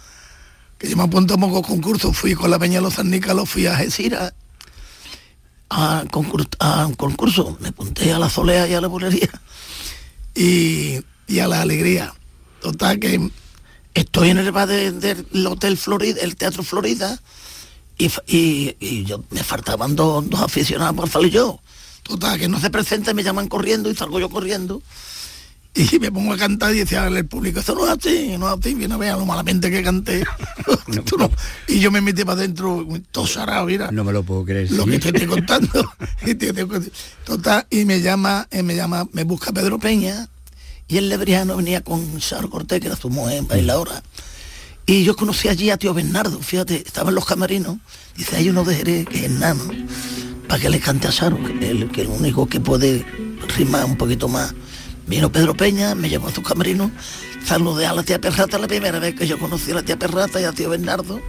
que 0.77 0.89
yo 0.89 0.97
me 0.97 1.03
apunté 1.03 1.33
a 1.33 1.37
un 1.37 1.61
concurso, 1.61 2.13
fui 2.13 2.33
con 2.35 2.51
la 2.51 2.59
Peña 2.59 2.75
de 2.75 2.81
los 2.81 2.95
San 2.95 3.09
Nícalos, 3.09 3.49
fui 3.49 3.65
a 3.65 3.75
Gesira 3.75 4.33
a, 5.69 6.03
concur- 6.11 6.55
a 6.59 6.85
un 6.85 6.93
concurso, 6.93 7.57
me 7.59 7.69
apunté 7.69 8.13
a 8.13 8.19
la 8.19 8.29
Solea 8.29 8.67
y 8.67 8.73
a 8.73 8.81
la 8.81 8.87
Bolería 8.87 9.29
y, 10.35 10.99
y 11.27 11.39
a 11.39 11.47
la 11.47 11.61
Alegría. 11.61 12.13
Total 12.61 12.99
que 12.99 13.29
estoy 13.93 14.29
en 14.29 14.37
el 14.39 14.51
bar 14.51 14.67
de- 14.67 14.91
del 14.91 15.47
Hotel 15.47 15.77
Florida, 15.77 16.19
el 16.21 16.35
Teatro 16.35 16.63
Florida, 16.63 17.19
y, 17.97 18.05
y- 18.27 18.75
y 18.79 19.03
yo 19.05 19.23
me 19.29 19.43
faltaban 19.43 19.95
dos, 19.95 20.29
dos 20.29 20.41
aficionados 20.41 20.95
por 20.95 21.09
salir 21.09 21.31
yo. 21.31 21.59
Total, 22.03 22.37
que 22.39 22.49
no 22.49 22.59
se 22.59 22.69
presenta, 22.69 23.13
me 23.13 23.23
llaman 23.23 23.47
corriendo 23.47 23.89
y 23.89 23.95
salgo 23.95 24.19
yo 24.19 24.29
corriendo. 24.29 24.81
y 25.75 25.97
me 25.97 26.11
pongo 26.11 26.33
a 26.33 26.37
cantar 26.37 26.75
y 26.75 26.79
decía 26.79 27.07
el 27.07 27.25
público, 27.25 27.59
esto 27.59 27.73
no 27.73 27.85
es 27.85 27.97
así, 27.97 28.35
no 28.37 28.47
es 28.53 28.59
así, 28.59 28.75
viene 28.75 28.93
a 28.93 28.97
ver 28.97 29.13
lo 29.15 29.25
malamente 29.25 29.71
que 29.71 29.81
canté. 29.81 30.23
No- 30.87 31.31
Y 31.67 31.79
yo 31.79 31.89
me 31.91 31.99
metí 32.01 32.23
para 32.23 32.37
adentro, 32.39 32.85
tosarado, 33.11 33.65
mira. 33.65 33.89
No 33.91 34.03
me 34.03 34.11
lo 34.13 34.21
puedo 34.21 34.43
creer. 34.45 34.69
lo 34.71 34.85
que 34.85 34.99
te 34.99 35.07
estoy 35.09 35.25
contando. 35.35 35.91
Y 36.25 36.35
Total, 37.25 37.65
y 37.71 37.85
me 37.85 38.01
llama, 38.01 38.47
eh, 38.51 38.61
me 38.61 38.75
llama, 38.75 39.07
me 39.13 39.23
busca 39.23 39.51
Pedro 39.51 39.79
Peña, 39.79 40.27
y 40.93 40.97
el 40.99 41.09
Lebriano 41.09 41.57
venía 41.57 41.81
con 41.81 42.19
Charo 42.19 42.51
Cortés, 42.51 42.79
que 42.79 42.85
era 42.85 42.95
su 42.95 43.09
mujer, 43.09 43.41
bailadora. 43.45 44.03
Y 44.85 45.03
yo 45.03 45.15
conocí 45.15 45.47
allí 45.47 45.71
a 45.71 45.77
tío 45.77 45.91
Bernardo, 45.91 46.37
fíjate, 46.39 46.83
estaba 46.85 47.09
en 47.09 47.15
los 47.15 47.25
camarinos, 47.25 47.77
dice, 48.15 48.35
hay 48.35 48.49
uno 48.49 48.63
de 48.63 48.75
Jerez 48.75 49.07
que 49.07 49.25
es 49.25 49.31
nano, 49.31 49.63
para 50.47 50.61
que 50.61 50.69
le 50.69 50.79
cante 50.79 51.07
a 51.07 51.11
Charo, 51.11 51.39
que 51.43 51.71
el, 51.71 51.89
que 51.89 52.01
el 52.01 52.09
único 52.09 52.45
que 52.47 52.59
puede 52.59 53.03
rimar 53.57 53.85
un 53.85 53.97
poquito 53.97 54.27
más. 54.27 54.53
Vino 55.07 55.31
Pedro 55.31 55.55
Peña, 55.55 55.95
me 55.95 56.11
llamó 56.11 56.27
a 56.27 56.31
su 56.31 56.43
camerino, 56.43 56.91
saludé 57.43 57.87
a 57.87 57.93
la 57.93 58.03
tía 58.03 58.21
Perrata 58.21 58.59
la 58.59 58.67
primera 58.67 58.99
vez 58.99 59.15
que 59.15 59.25
yo 59.25 59.39
conocí 59.39 59.71
a 59.71 59.75
la 59.75 59.81
tía 59.83 59.97
Perrata 59.97 60.39
y 60.39 60.43
a 60.43 60.51
tío 60.51 60.69
Bernardo, 60.69 61.19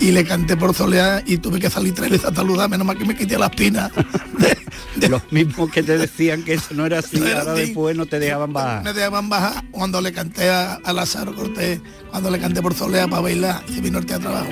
y 0.00 0.10
le 0.12 0.24
canté 0.24 0.56
por 0.56 0.74
solear 0.74 1.22
y 1.26 1.38
tuve 1.38 1.58
que 1.58 1.70
salir 1.70 1.94
tres 1.94 2.10
veces 2.10 2.26
a 2.26 2.34
saludar, 2.34 2.68
menos 2.68 2.86
mal 2.86 2.96
que 2.98 3.04
me 3.04 3.16
quité 3.16 3.38
la 3.38 3.46
espina. 3.46 3.90
de- 4.38 4.56
de- 4.96 5.08
Los 5.08 5.22
mismos 5.32 5.70
que 5.70 5.82
te 5.82 5.96
decían 5.98 6.42
que 6.42 6.54
eso 6.54 6.74
no 6.74 6.86
era 6.86 6.98
así, 7.00 7.16
No 7.20 7.26
era 7.26 7.40
ahora 7.40 7.52
así. 7.52 7.62
después 7.62 7.96
no 7.96 8.06
te 8.06 8.18
dejaban 8.18 8.50
Me 8.50 8.54
bajar. 8.54 8.94
dejaban 8.94 9.28
bajar 9.28 9.64
cuando 9.70 10.00
le 10.00 10.12
canté 10.12 10.48
a, 10.50 10.74
a 10.74 10.92
Lázaro 10.92 11.34
Cortés, 11.34 11.80
cuando 12.10 12.30
le 12.30 12.38
canté 12.38 12.60
por 12.62 12.74
Solea 12.74 13.06
para 13.08 13.22
bailar, 13.22 13.62
se 13.72 13.80
vino 13.80 13.98
el 13.98 14.06
teatro 14.06 14.28
abajo. 14.30 14.50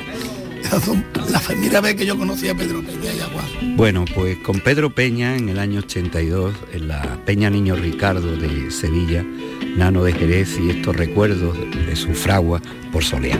Esas 0.62 0.82
son 0.82 1.04
la 1.30 1.40
primera 1.40 1.82
vez 1.82 1.94
que 1.94 2.06
yo 2.06 2.16
conocí 2.16 2.48
a 2.48 2.54
Pedro 2.54 2.82
Peña 2.82 3.12
y 3.12 3.20
Agua. 3.20 3.42
Bueno, 3.76 4.06
pues 4.14 4.38
con 4.38 4.60
Pedro 4.60 4.94
Peña 4.94 5.36
en 5.36 5.50
el 5.50 5.58
año 5.58 5.80
82, 5.80 6.54
en 6.72 6.88
la 6.88 7.18
Peña 7.26 7.50
Niño 7.50 7.76
Ricardo 7.76 8.34
de 8.34 8.70
Sevilla, 8.70 9.22
Nano 9.76 10.02
de 10.04 10.14
Jerez 10.14 10.58
y 10.58 10.70
estos 10.70 10.96
recuerdos 10.96 11.54
de 11.86 11.94
su 11.96 12.14
fragua 12.14 12.62
por 12.92 13.04
Soleá. 13.04 13.38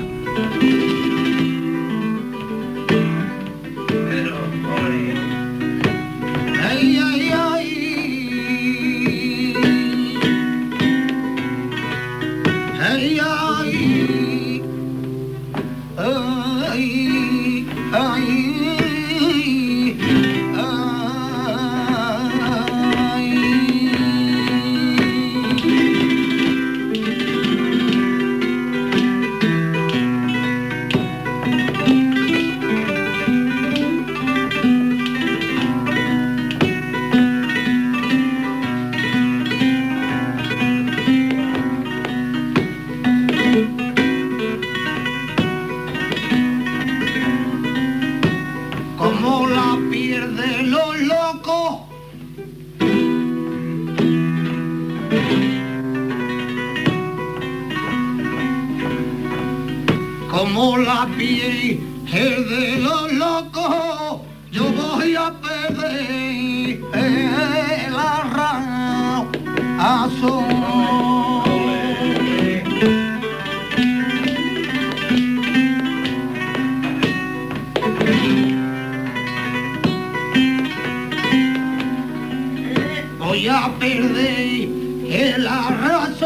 Voy 83.34 83.48
a 83.48 83.68
perder 83.80 84.68
la 85.38 85.68
razón, 85.70 86.23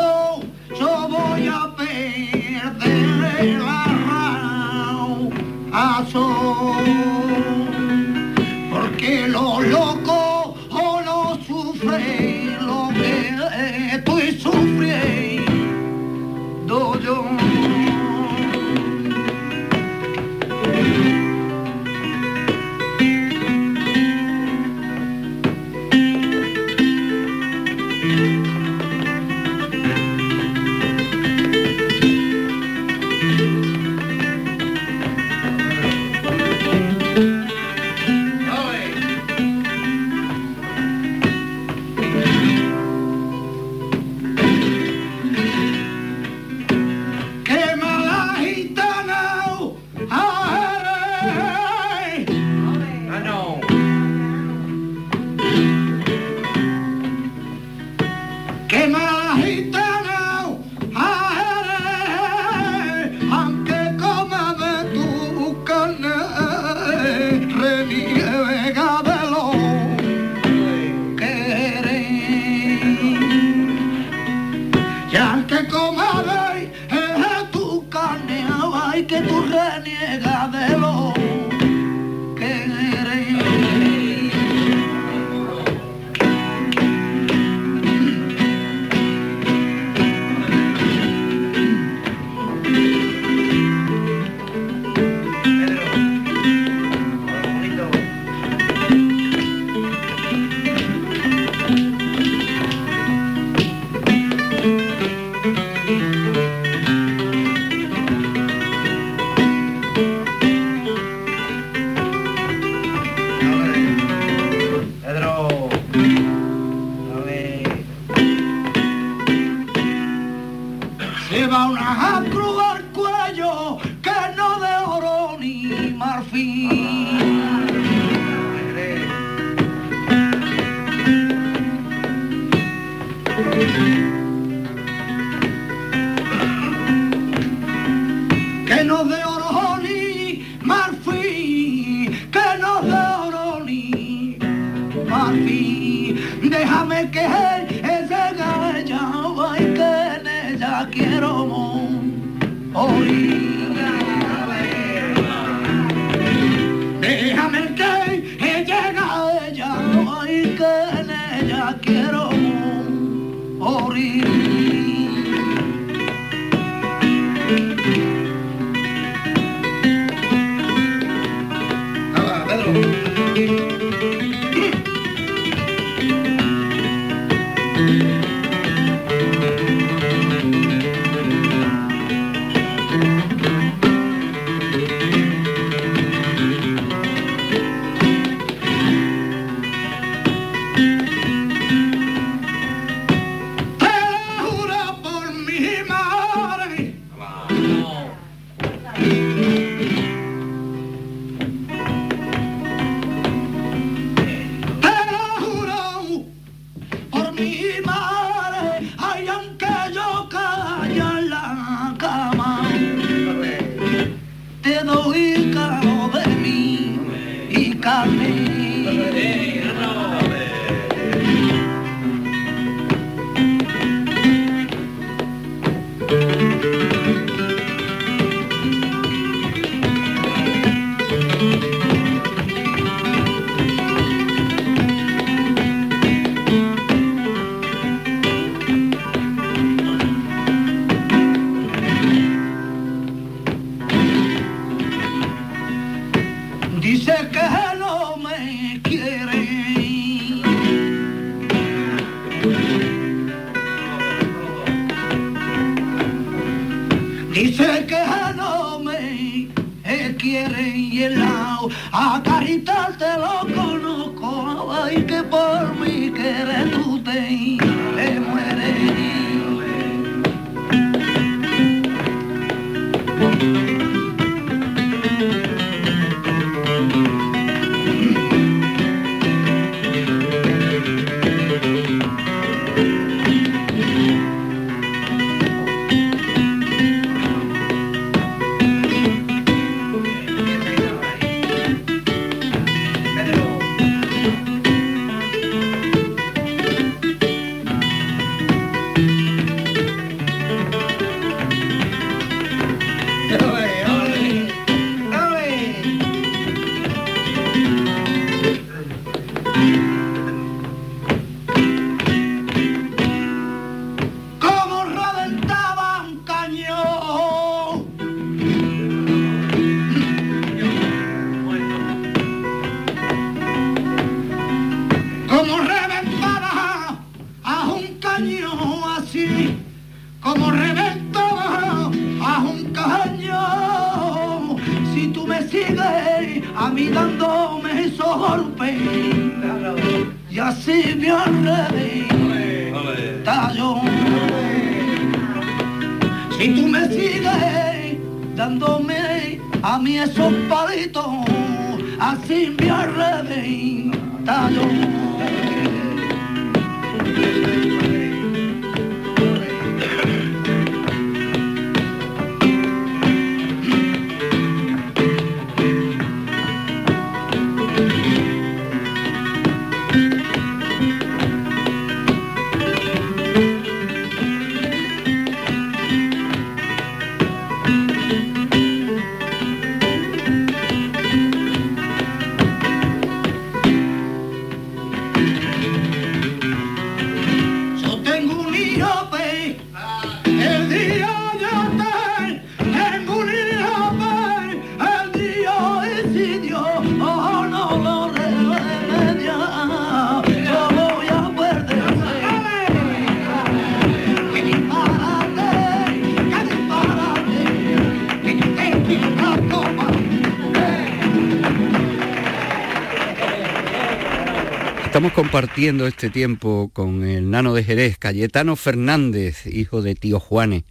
Estamos 414.99 415.12
compartiendo 415.14 415.86
este 415.86 416.11
tiempo 416.11 416.72
con 416.72 417.07
el 417.07 417.30
nano 417.30 417.55
de 417.55 417.62
Jerez, 417.62 417.99
Cayetano 417.99 418.57
Fernández, 418.57 419.46
hijo 419.46 419.80
de 419.80 419.94
tío 419.94 420.18
Juanes, 420.18 420.64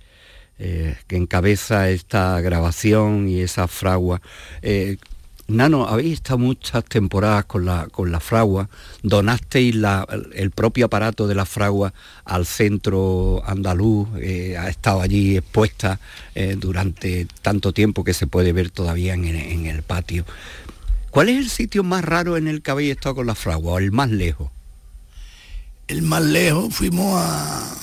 eh, 0.59 0.97
que 1.07 1.15
encabeza 1.15 1.89
esta 1.89 2.41
grabación 2.41 3.29
y 3.29 3.39
esa 3.39 3.69
fragua. 3.69 4.21
Eh, 4.61 4.97
Nano, 5.47 5.87
habéis 5.87 6.15
estado 6.15 6.39
muchas 6.39 6.83
temporadas 6.83 7.45
con 7.45 7.63
la, 7.63 7.87
con 7.89 8.11
la 8.11 8.19
fragua, 8.19 8.67
donasteis 9.01 9.73
la- 9.73 10.05
el 10.33 10.51
propio 10.51 10.87
aparato 10.87 11.25
de 11.25 11.35
la 11.35 11.45
fragua 11.45 11.93
al 12.25 12.45
centro 12.45 13.41
andaluz, 13.45 14.09
eh, 14.19 14.57
ha 14.57 14.67
estado 14.67 14.99
allí 14.99 15.37
expuesta 15.37 16.01
durante 16.57 17.27
tanto 17.41 17.71
tiempo 17.71 18.03
que 18.03 18.13
se 18.13 18.27
puede 18.27 18.51
ver 18.51 18.71
todavía 18.71 19.13
en 19.13 19.65
el 19.67 19.83
patio. 19.83 20.25
¿Cuál 21.17 21.29
es 21.29 21.37
el 21.37 21.49
sitio 21.49 21.83
más 21.83 22.05
raro 22.05 22.37
en 22.37 22.47
el 22.47 22.61
que 22.61 22.69
habéis 22.69 22.91
estado 22.91 23.15
con 23.15 23.25
la 23.25 23.33
fragua 23.33 23.73
o 23.73 23.79
el 23.79 23.91
más 23.91 24.11
lejos? 24.11 24.51
El 25.87 26.03
más 26.03 26.21
lejos 26.21 26.71
fuimos 26.75 27.19
a, 27.19 27.73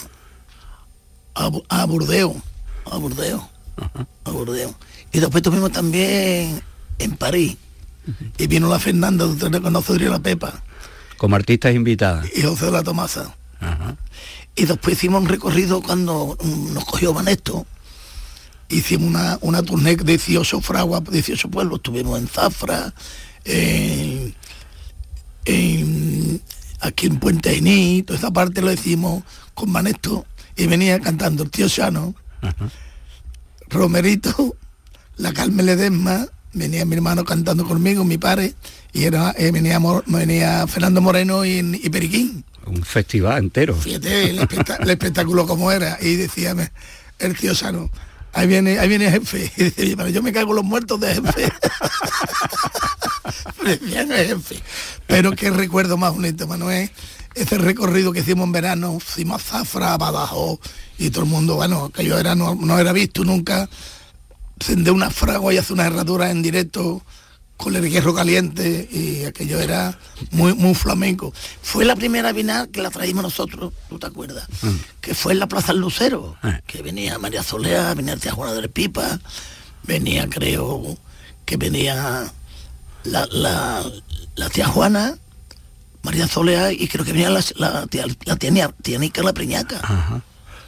a, 1.35 1.51
a 1.69 1.85
Burdeos, 1.85 2.37
a 2.85 2.97
Burdeos, 2.97 3.43
a 4.23 4.31
Burdeos. 4.31 4.73
Y 5.13 5.19
después 5.19 5.43
estuvimos 5.43 5.73
también 5.73 6.63
en 7.01 7.17
París. 7.17 7.57
Y 8.39 8.47
vino 8.47 8.69
la 8.69 8.79
Fernanda, 8.79 9.27
le 9.27 9.61
conoce 9.61 9.99
la 9.99 10.21
Pepa, 10.21 10.63
Como 11.17 11.35
artistas 11.35 11.75
invitadas. 11.75 12.29
y 12.37 12.43
José 12.43 12.67
de 12.67 12.71
la 12.71 12.85
Tomasa. 12.85 13.35
Ajá. 13.59 13.97
Y 14.55 14.65
después 14.67 14.97
hicimos 14.97 15.23
un 15.23 15.29
recorrido 15.29 15.83
cuando 15.83 16.39
mm, 16.41 16.73
nos 16.73 16.85
cogió 16.85 17.13
Vanesto. 17.13 17.67
Hicimos 18.69 19.09
una, 19.09 19.39
una 19.41 19.63
tournée 19.65 19.97
de 19.97 20.05
18 20.05 20.61
fraguas, 20.61 21.03
18 21.11 21.51
pueblos. 21.51 21.79
Estuvimos 21.79 22.19
en 22.19 22.29
Zafra, 22.29 22.95
en- 23.45 24.35
en- 25.45 26.41
aquí 26.81 27.07
en 27.07 27.19
Puente 27.19 27.55
Genil, 27.55 28.05
toda 28.05 28.19
esa 28.19 28.31
parte 28.31 28.61
lo 28.63 28.69
decimos 28.69 29.23
con 29.55 29.71
Manesto, 29.71 30.27
y 30.57 30.67
venía 30.67 31.01
cantando 31.01 31.43
el 31.43 31.51
tío 31.51 31.69
Chano, 31.69 32.15
Romerito, 33.69 34.57
la 35.17 35.33
Carmen 35.33 35.67
Ledesma, 35.67 36.27
venía 36.53 36.85
mi 36.85 36.95
hermano 36.95 37.25
cantando 37.25 37.65
conmigo, 37.67 38.05
mi 38.05 38.19
padre, 38.19 38.55
y 38.93 39.05
era, 39.05 39.35
eh, 39.37 39.51
venía, 39.51 39.81
venía 40.07 40.67
Fernando 40.67 41.01
Moreno 41.01 41.45
y, 41.45 41.59
y 41.83 41.89
Periquín. 41.91 42.45
Un 42.67 42.83
festival 42.83 43.39
entero. 43.45 43.75
Fíjate 43.75 44.31
el, 44.31 44.39
espectá- 44.39 44.79
el 44.81 44.89
espectáculo 44.91 45.47
como 45.47 45.71
era. 45.71 45.99
Y 46.01 46.15
decía 46.17 46.55
el 47.19 47.37
tío 47.37 47.55
Sano, 47.55 47.91
ahí 48.35 48.47
viene, 48.47 48.79
ahí 48.79 48.89
viene 48.89 49.07
el 49.07 49.13
jefe. 49.13 49.53
Y 49.57 49.65
dice, 49.65 49.83
"Oye, 49.83 49.97
pero 49.97 50.09
yo 50.09 50.23
me 50.23 50.33
cago 50.33 50.53
los 50.53 50.65
muertos 50.65 51.01
de 51.01 51.15
jefe. 51.15 51.53
Decía, 53.65 54.05
"No 54.05 54.15
es 54.15 54.29
jefe. 54.29 54.63
Pero 55.07 55.33
qué 55.33 55.51
recuerdo 55.51 55.97
más 55.97 56.13
bonito, 56.13 56.47
Manuel. 56.47 56.91
Ese 57.35 57.59
recorrido 57.59 58.13
que 58.13 58.21
hicimos 58.21 58.47
en 58.47 58.53
verano, 58.53 58.99
fuimos 59.01 59.43
a 59.43 59.59
Zafra, 59.59 59.97
Badajoz, 59.97 60.61
y 60.99 61.11
todo 61.11 61.25
el 61.25 61.31
mundo, 61.31 61.57
bueno, 61.57 61.91
que 61.91 62.05
yo 62.05 62.17
era, 62.19 62.35
no, 62.37 62.55
no 62.55 62.79
era 62.79 62.93
visto 62.93 63.25
nunca, 63.25 63.69
de 64.69 64.91
una 64.91 65.11
fragua 65.11 65.53
y 65.53 65.59
hace 65.59 65.73
una 65.73 65.87
herradura 65.87 66.31
en 66.31 66.43
directo 66.43 67.03
con 67.57 67.75
el 67.77 67.89
hierro 67.89 68.15
caliente 68.15 68.89
y 68.91 69.25
aquello 69.25 69.61
era 69.61 69.97
muy 70.33 70.55
muy 70.55 70.75
flamenco. 70.75 71.33
Fue 71.63 71.85
la 71.85 71.95
primera 71.97 72.33
vinal 72.33 72.69
que 72.69 72.83
la 72.83 72.91
traímos 72.91 73.23
nosotros, 73.23 73.73
¿tú 73.89 73.99
te 73.99 74.07
acuerdas? 74.07 74.47
Que 75.01 75.15
fue 75.15 75.33
en 75.33 75.39
la 75.39 75.47
Plaza 75.47 75.73
del 75.73 75.81
Lucero, 75.81 76.37
Ah. 76.43 76.61
que 76.67 76.83
venía 76.83 77.19
María 77.19 77.43
Solea, 77.43 77.95
venía 77.95 78.17
tía 78.17 78.33
Juana 78.33 78.55
del 78.55 78.71
Pipa, 78.71 79.21
venía 79.85 80.29
creo 80.29 80.99
que 81.45 81.57
venía 81.57 82.33
la, 83.05 83.27
la, 83.31 83.85
la 84.35 84.51
tía 84.51 84.67
Juana, 84.67 85.17
María 86.03 86.27
Solea 86.27 86.73
y 86.73 86.89
creo 86.89 87.05
que 87.05 87.13
venía 87.13 87.31
la, 87.31 87.43
la 87.57 87.87
tía, 87.87 88.05
la 88.25 88.37
tía, 88.37 88.75
tía 88.83 88.99
Nica 88.99 89.23
la 89.23 89.33
Priñaca. 89.33 89.79
Ajá. 89.83 90.23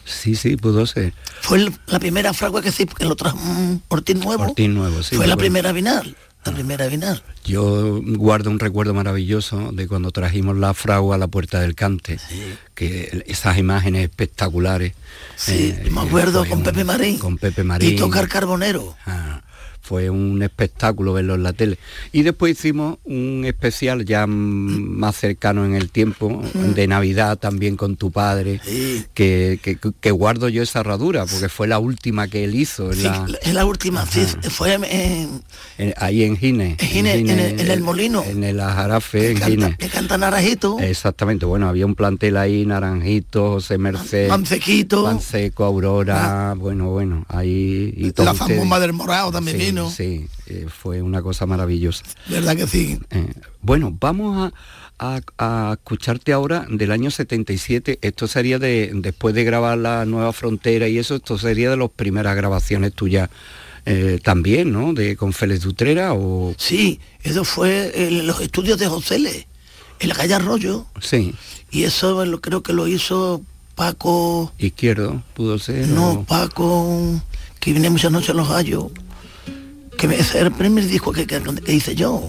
Sí, 0.05 0.37
sí, 0.37 0.57
pudo 0.57 0.87
ser. 0.87 1.13
Fue 1.41 1.59
el- 1.59 1.77
la 1.89 1.99
primera 1.99 2.33
fragua 2.33 2.63
que 2.63 2.71
se 2.71 2.87
que 2.87 3.05
lo 3.05 3.17
trajo 3.17 3.39
mm, 3.39 3.81
Ortiz 3.89 4.15
Nuevo. 4.17 4.45
Ortiz 4.45 4.69
Nuevo, 4.69 5.03
sí, 5.03 5.17
Fue 5.17 5.27
la 5.27 5.37
primera 5.37 5.73
vinal. 5.73 6.17
La 6.47 6.53
primera 6.53 6.87
vinal. 6.87 7.23
Yo 7.45 8.01
guardo 8.03 8.51
un 8.51 8.59
recuerdo 8.59 8.95
maravilloso 8.95 9.73
de 9.73 9.87
cuando 9.89 10.11
trajimos 10.11 10.57
la 10.57 10.75
fragua 10.75 11.17
a 11.17 11.19
la 11.19 11.27
puerta 11.29 11.61
del 11.61 11.75
cante, 11.75 12.19
que 12.75 13.25
esas 13.27 13.59
imágenes 13.59 14.03
espectaculares. 14.05 14.93
Sí, 15.37 15.75
eh, 15.77 15.89
me 15.91 16.01
acuerdo 16.01 16.41
fue 16.41 16.49
con 16.51 16.59
un- 16.59 16.65
Pepe 16.65 16.85
Marín. 16.85 17.19
Con 17.19 17.39
Pepe 17.39 17.63
Marín. 17.65 17.95
Y 17.95 17.97
tocar 17.97 18.29
carbonero. 18.29 18.97
Ah, 19.07 19.43
fue 19.87 20.11
un 20.11 20.43
espectáculo 20.43 21.13
verlo 21.13 21.37
en 21.37 21.45
la 21.45 21.53
tele. 21.53 21.79
Y 22.11 22.23
después 22.23 22.59
hicimos 22.59 22.99
un 23.05 23.45
especial 23.47 24.05
ya 24.05 24.27
mm, 24.27 24.31
más 24.99 25.15
cercano 25.17 25.65
en 25.65 25.75
el 25.77 25.91
tiempo, 25.91 26.43
de 26.55 26.89
Navidad 26.89 27.39
también 27.39 27.77
con 27.77 27.97
tu 27.97 28.11
padre, 28.11 28.61
que, 29.15 29.61
que- 29.63 29.79
que 30.01 30.11
guardo 30.11 30.49
yo 30.49 30.63
esa 30.63 30.81
herradura, 30.81 31.25
porque 31.27 31.49
fue 31.49 31.69
la 31.69 31.79
última 31.79 32.27
que 32.29 32.43
él 32.45 32.55
hizo, 32.57 32.91
en 32.93 32.97
Sí, 32.99 33.03
la- 33.05 33.27
es 33.43 33.55
la 33.55 33.65
última. 33.65 34.05
sí, 34.07 34.23
fue 34.51 34.75
en, 34.75 34.85
en- 35.79 35.95
ahí 35.99 36.25
en 36.25 36.37
Gine. 36.37 36.77
En 36.81 36.89
Gine, 36.89 37.15
en 37.15 37.29
el- 37.31 37.61
en 37.61 37.71
el 37.71 37.81
molino. 37.81 38.25
En 38.25 38.43
el 38.43 38.59
Ajarafe, 38.61 39.31
en 39.31 39.39
canta, 39.39 39.47
Gine. 39.51 39.77
que 39.79 39.89
canta 39.89 40.19
Naranjito, 40.19 40.79
Exactamente, 40.81 41.47
bueno, 41.47 41.69
había 41.69 41.87
un 41.87 41.95
plantel 41.95 42.37
ahí, 42.37 42.67
Naranjito, 42.67 43.53
José 43.53 43.79
Merced, 43.79 44.29
Mancequito, 44.29 45.05
Panseco, 45.05 45.65
Aurora, 45.65 46.55
bueno, 46.57 46.91
bueno, 46.91 47.25
ahí 47.29 47.93
y 47.97 48.13
la 48.23 48.35
zambomba 48.35 48.81
del 48.81 48.93
Morado 48.93 49.31
también 49.31 49.59
Sí, 49.61 49.73
vino. 49.83 49.91
Sí, 49.91 50.27
eh, 50.47 50.67
fue 50.69 51.03
una 51.03 51.23
cosa 51.23 51.47
maravillosa. 51.47 52.05
¿Verdad 52.29 52.57
que 52.57 52.67
sí? 52.67 52.99
Eh, 53.11 53.33
bueno, 53.63 53.97
vamos 54.01 54.53
a, 54.99 55.17
a- 55.17 55.21
a 55.39 55.73
escucharte 55.75 56.33
ahora 56.33 56.67
del 56.71 56.91
año 56.93 57.11
77. 57.11 57.99
Esto 58.03 58.27
sería 58.27 58.59
de 58.59 58.91
después 58.95 59.35
de 59.35 59.45
grabar 59.45 59.79
la 59.79 60.05
nueva 60.07 60.33
frontera 60.33 60.89
y 60.89 60.99
eso, 60.99 61.17
esto 61.17 61.39
sería 61.39 61.71
de 61.71 61.77
las 61.77 61.91
primeras 61.91 62.35
grabaciones 62.37 62.93
tuyas 62.95 63.29
eh, 63.85 64.19
también, 64.23 64.73
¿no? 64.73 64.93
De 64.95 65.17
con 65.17 65.33
Félix 65.33 65.61
Dutrera 65.63 66.13
o 66.15 66.55
Sí, 66.59 66.99
eso 67.23 67.45
fue 67.45 67.93
en 68.09 68.27
los 68.27 68.41
estudios 68.41 68.79
de 68.79 68.89
Josele, 68.89 69.47
en 70.01 70.09
la 70.09 70.15
calle 70.15 70.35
Arroyo. 70.35 70.87
sí, 71.01 71.35
Y 71.71 71.85
eso 71.85 72.25
lo, 72.25 72.41
creo 72.41 72.63
que 72.63 72.73
lo 72.73 72.89
hizo 72.89 73.43
Paco, 73.77 74.53
izquierdo 74.59 75.23
pudo 75.35 75.59
ser. 75.59 75.87
no, 75.89 76.13
o- 76.13 76.25
Paco, 76.25 77.21
que 77.61 77.73
viene 77.73 77.91
muchas 77.91 78.11
noches 78.11 78.31
en 78.31 78.39
los 78.39 78.49
gallos. 78.49 78.87
Que 79.97 80.07
el 80.35 80.53
primer 80.53 80.87
disco 80.87 81.13
que, 81.13 81.27
que- 81.27 81.41
que 81.65 81.73
hice 81.73 81.95
yo. 81.95 82.29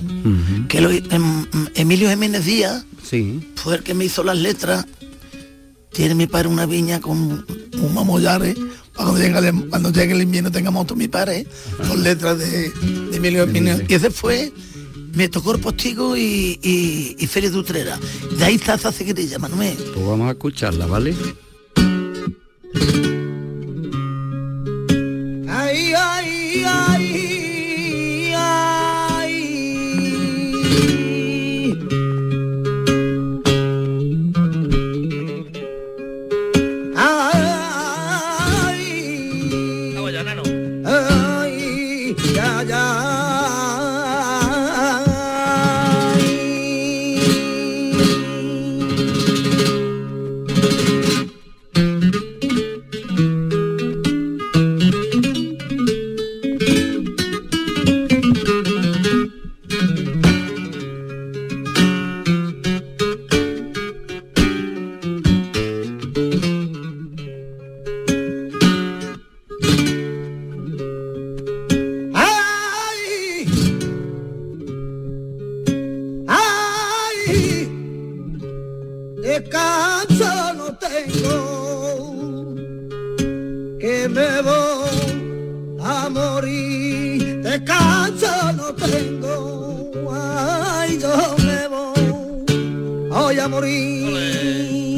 Que 0.67 0.81
lo, 0.81 0.89
em- 0.91 1.45
Emilio 1.75 2.09
Jiménez 2.09 2.45
Díaz 2.45 2.85
Sí, 3.03 3.39
fue 3.55 3.75
el 3.75 3.83
que 3.83 3.93
me 3.93 4.05
hizo 4.05 4.23
las 4.23 4.37
letras. 4.37 4.85
Tiene 5.93 6.13
mi 6.15 6.27
padre 6.27 6.47
una 6.49 6.65
viña 6.65 6.99
con 7.01 7.17
un 7.17 7.93
mamollares 7.93 8.55
para 8.95 9.09
cuando 9.11 9.17
llegue, 9.19 9.47
el, 9.49 9.69
cuando 9.69 9.91
llegue 9.91 10.13
el 10.13 10.21
invierno 10.21 10.51
tengamos 10.51 10.83
otro 10.83 10.95
mi 10.95 11.07
padre 11.07 11.45
con 11.87 12.03
letras 12.03 12.37
de, 12.39 12.69
de 12.69 13.17
Emilio 13.17 13.45
Jiménez. 13.47 13.83
Y 13.87 13.93
ese 13.93 14.11
fue, 14.11 14.51
me 15.13 15.27
tocó 15.29 15.53
el 15.53 15.59
postigo 15.61 16.15
y, 16.17 16.59
y, 16.61 17.15
y 17.17 17.27
Félix 17.27 17.53
Dutrera. 17.53 17.97
De 18.37 18.43
ahí 18.45 18.55
está 18.55 18.75
esa 18.75 18.91
seguidilla, 18.91 19.39
Manuel. 19.39 19.75
pues 19.93 20.05
vamos 20.05 20.27
a 20.27 20.31
escucharla, 20.31 20.85
¿vale? 20.85 21.15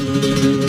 Morir. 0.09 0.59
Porque 0.59 0.68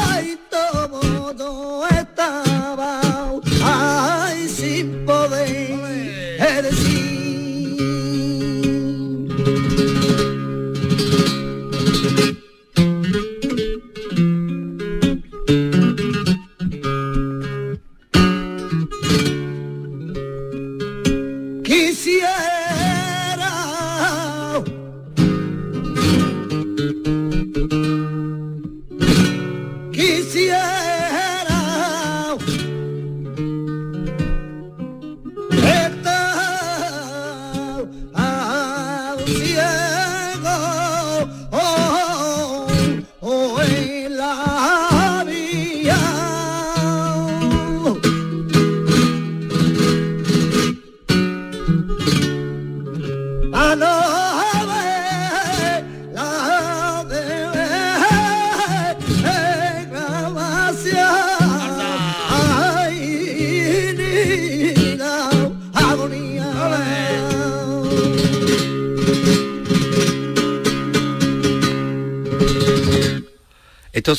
señala 0.00 0.22
y 0.22 0.36
todo 0.50 1.79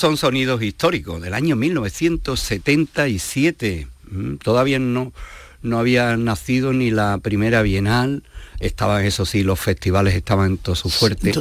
son 0.01 0.17
sonidos 0.17 0.61
históricos 0.63 1.21
del 1.21 1.35
año 1.35 1.55
1977. 1.55 3.87
Mm, 4.09 4.37
Todavía 4.37 4.79
no, 4.79 5.13
no 5.61 5.77
había 5.77 6.17
nacido 6.17 6.73
ni 6.73 6.89
la 6.89 7.19
primera 7.19 7.61
Bienal. 7.61 8.23
Estaban, 8.59 9.05
eso 9.05 9.27
sí, 9.27 9.43
los 9.43 9.59
festivales 9.59 10.15
estaban 10.15 10.53
en 10.53 10.57
todo 10.57 10.73
su 10.73 10.89
fuerte. 10.89 11.31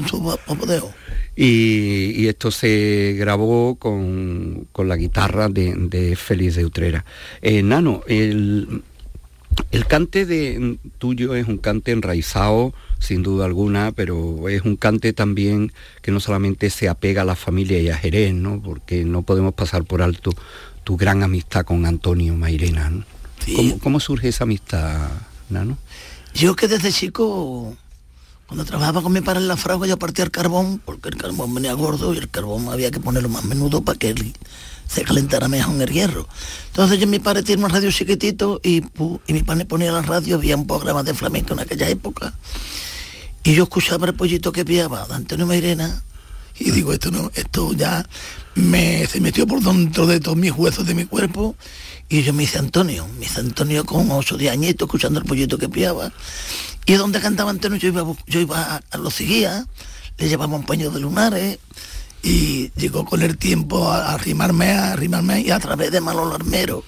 Y, 1.37 2.13
y 2.15 2.29
esto 2.29 2.51
se 2.51 3.15
grabó 3.19 3.77
con, 3.77 4.69
con 4.73 4.89
la 4.89 4.97
guitarra 4.97 5.49
de, 5.49 5.73
de 5.75 6.15
Félix 6.15 6.57
de 6.57 6.67
Utrera. 6.67 7.07
Eh, 7.41 7.63
Nano, 7.63 8.03
el, 8.09 8.83
el 9.71 9.87
cante 9.87 10.27
de 10.27 10.77
tuyo 10.99 11.35
es 11.35 11.49
un 11.49 11.57
cante 11.57 11.93
enraizado, 11.93 12.75
sin 13.01 13.23
duda 13.23 13.47
alguna, 13.47 13.93
pero 13.93 14.49
es 14.49 14.63
un 14.63 14.77
cante 14.77 15.13
también 15.13 15.73
que 16.03 16.13
no 16.13 16.21
solamente 16.21 16.71
se 16.71 16.89
apega 16.89 17.23
a 17.23 17.25
la 17.25 17.35
familia 17.35 17.81
y 17.81 17.89
a 17.89 17.97
Jerez, 17.97 18.35
¿no? 18.35 18.63
Porque 18.63 19.05
no 19.05 19.23
podemos 19.23 19.55
pasar 19.55 19.85
por 19.85 20.03
alto 20.03 20.33
tu 20.85 20.97
gran 20.97 21.23
amistad 21.23 21.65
con 21.65 21.87
Antonio 21.87 22.37
Mairena. 22.37 22.91
¿no? 22.91 23.05
Sí. 23.45 23.57
¿Cómo, 23.57 23.79
cómo 23.79 24.01
surge 24.01 24.29
esa 24.29 24.45
amistad, 24.45 25.09
Nano? 25.49 25.79
Yo 26.35 26.55
que 26.55 26.69
desde 26.69 26.93
chico, 26.93 27.75
cuando 28.47 28.65
trabajaba 28.65 29.03
con 29.03 29.13
mi 29.13 29.23
padre 29.23 29.41
en 29.41 29.49
la 29.49 29.57
fragua, 29.57 29.87
yo 29.87 29.99
partía 29.99 30.25
el 30.25 30.31
carbón, 30.31 30.81
porque 30.85 31.09
el 31.09 31.17
carbón 31.17 31.55
venía 31.55 31.73
gordo 31.73 32.15
y 32.15 32.19
el 32.19 32.29
carbón 32.29 32.69
había 32.69 32.91
que 32.91 33.01
ponerlo 33.01 33.29
más 33.29 33.45
menudo 33.45 33.83
para 33.83 33.99
que 33.99 34.11
él 34.11 34.35
se 34.87 35.05
calentara 35.05 35.49
mejor 35.49 35.75
en 35.75 35.83
el 35.83 35.91
hierro. 35.91 36.29
Entonces 36.67 36.99
yo 36.99 37.07
mi 37.07 37.19
padre 37.19 37.43
tiene 37.43 37.65
un 37.65 37.71
radio 37.71 37.91
chiquitito 37.91 38.61
y, 38.63 38.83
y 39.27 39.33
mi 39.33 39.43
padre 39.43 39.65
ponía 39.65 39.93
la 39.93 40.03
radio, 40.03 40.37
había 40.37 40.57
un 40.57 40.67
programa 40.67 41.03
de 41.03 41.15
flamenco 41.15 41.55
en 41.55 41.61
aquella 41.61 41.89
época. 41.89 42.35
Y 43.43 43.55
yo 43.55 43.65
escuchaba 43.65 44.07
el 44.07 44.15
pollito 44.15 44.53
que 44.53 44.65
piaba 44.65 45.07
de 45.07 45.15
Antonio 45.15 45.47
Mairena 45.47 46.03
y 46.59 46.71
digo, 46.73 46.93
esto 46.93 47.11
no, 47.11 47.31
esto 47.35 47.73
ya 47.73 48.07
me, 48.55 49.07
se 49.07 49.21
metió 49.21 49.47
por 49.47 49.63
dentro 49.63 50.07
de 50.07 50.21
todos 50.21 50.37
mis 50.37 50.53
huesos 50.53 50.87
de 50.87 50.95
mi 50.95 51.07
cuerpo 51.07 51.57
y 52.09 52.23
yo 52.23 52.35
me 52.35 52.43
hice 52.43 52.59
Antonio, 52.59 53.07
me 53.19 53.25
hice 53.25 53.41
Antonio 53.41 53.87
con 53.87 54.11
8 54.11 54.37
de 54.37 54.51
añitos 54.51 54.87
escuchando 54.87 55.21
el 55.21 55.25
pollito 55.25 55.57
que 55.57 55.69
piaba. 55.69 56.13
Y 56.85 56.95
donde 56.95 57.21
cantaba 57.21 57.51
Antonio 57.51 57.79
yo 57.79 57.89
iba, 57.89 58.05
yo 58.27 58.41
iba 58.41 58.75
a, 58.75 58.81
a 58.91 58.99
lo 58.99 59.11
seguía, 59.11 59.65
le 60.19 60.29
llevaba 60.29 60.57
un 60.57 60.67
paño 60.67 60.91
de 60.91 61.01
lunares 61.01 61.59
y 62.23 62.71
llegó 62.77 63.05
con 63.07 63.23
el 63.23 63.39
tiempo 63.39 63.91
a, 63.91 64.07
a 64.07 64.15
arrimarme, 64.15 64.73
a 64.73 64.93
arrimarme 64.93 65.41
y 65.41 65.51
a 65.51 65.61
través 65.61 65.93
de 65.93 66.01
Manolo 66.01 66.35
Armero, 66.35 66.85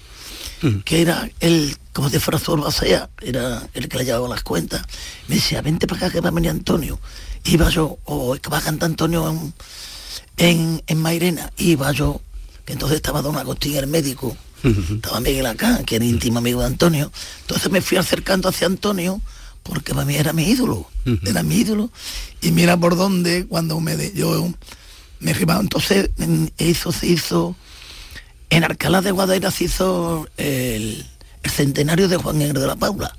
que 0.85 1.01
era 1.01 1.29
el, 1.39 1.75
como 1.91 2.09
de 2.09 2.19
Frazor 2.19 2.61
Basea, 2.61 3.09
era 3.21 3.67
el 3.73 3.87
que 3.89 3.97
le 3.97 4.05
llevaba 4.05 4.29
las 4.29 4.43
cuentas, 4.43 4.81
me 5.27 5.35
decía, 5.35 5.61
vente 5.61 5.87
para 5.87 6.07
acá 6.07 6.09
que 6.13 6.21
va 6.21 6.29
a 6.29 6.31
venir 6.31 6.51
Antonio. 6.51 6.99
Iba 7.45 7.69
yo, 7.69 7.97
o 8.05 8.33
es 8.35 8.39
que 8.41 8.49
va 8.49 8.59
a 8.59 8.61
cantar 8.61 8.87
Antonio 8.89 9.29
en, 9.29 9.53
en, 10.37 10.83
en 10.87 10.97
Mairena, 11.01 11.51
iba 11.57 11.91
yo, 11.91 12.21
que 12.65 12.73
entonces 12.73 12.95
estaba 12.97 13.21
Don 13.21 13.35
Agustín 13.37 13.75
el 13.75 13.87
médico, 13.87 14.35
estaba 14.63 15.19
Miguel 15.19 15.45
acá, 15.45 15.83
que 15.83 15.97
era 15.97 16.05
íntimo 16.05 16.39
amigo 16.39 16.61
de 16.61 16.67
Antonio, 16.67 17.11
entonces 17.41 17.69
me 17.69 17.81
fui 17.81 17.97
acercando 17.97 18.47
hacia 18.47 18.67
Antonio, 18.67 19.21
porque 19.61 19.93
para 19.93 20.05
mí 20.05 20.15
era 20.15 20.31
mi 20.33 20.43
ídolo, 20.49 20.87
era 21.25 21.43
mi 21.43 21.55
ídolo, 21.57 21.91
y 22.41 22.51
mira 22.51 22.77
por 22.77 22.95
dónde, 22.95 23.45
cuando 23.45 23.79
me 23.81 23.97
de, 23.97 24.13
yo 24.13 24.49
me 25.19 25.31
arribaba, 25.31 25.59
entonces 25.59 26.09
en- 26.17 26.51
hizo, 26.57 26.93
se 26.93 27.07
hizo, 27.07 27.55
en 28.55 28.63
Alcalá 28.63 29.01
de 29.01 29.11
Guadaira 29.11 29.51
se 29.51 29.65
hizo 29.65 30.27
el, 30.37 31.05
el 31.41 31.51
centenario 31.51 32.07
de 32.07 32.17
Juan 32.17 32.37
Negro 32.37 32.61
de 32.61 32.67
la 32.67 32.75
Paula. 32.75 33.15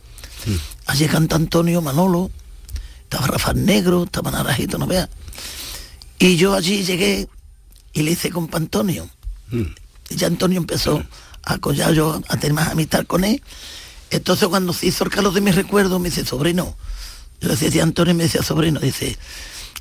Allí 0.87 1.07
canta 1.07 1.37
Antonio 1.37 1.81
Manolo, 1.81 2.31
estaba 3.03 3.27
Rafael 3.27 3.65
Negro, 3.65 4.05
estaba 4.05 4.31
Naranjito, 4.31 4.79
no 4.79 4.87
veas. 4.87 5.09
Y 6.19 6.37
yo 6.37 6.55
allí 6.55 6.85
llegué 6.85 7.29
y 7.93 8.03
le 8.03 8.13
hice 8.13 8.31
con 8.31 8.49
Antonio. 8.53 9.09
Y 9.51 10.17
ya 10.17 10.27
Antonio 10.27 10.59
empezó 10.59 11.03
a 11.43 11.59
collar 11.59 11.93
yo 11.93 12.23
a 12.29 12.37
tener 12.37 12.53
más 12.53 12.69
amistad 12.69 13.05
con 13.07 13.25
él. 13.25 13.43
Entonces 14.11 14.49
cuando 14.49 14.73
se 14.73 14.87
hizo 14.87 15.05
el 15.05 15.11
calor 15.11 15.33
de 15.33 15.41
mis 15.41 15.55
recuerdos, 15.55 16.01
me 16.01 16.11
dice, 16.11 16.25
sobrino. 16.25 16.77
Yo 17.41 17.49
le 17.49 17.57
decía 17.57 17.83
Antonio 17.83 18.13
y 18.15 18.17
me 18.17 18.25
decía, 18.25 18.43
sobrino, 18.43 18.79
dice, 18.79 19.19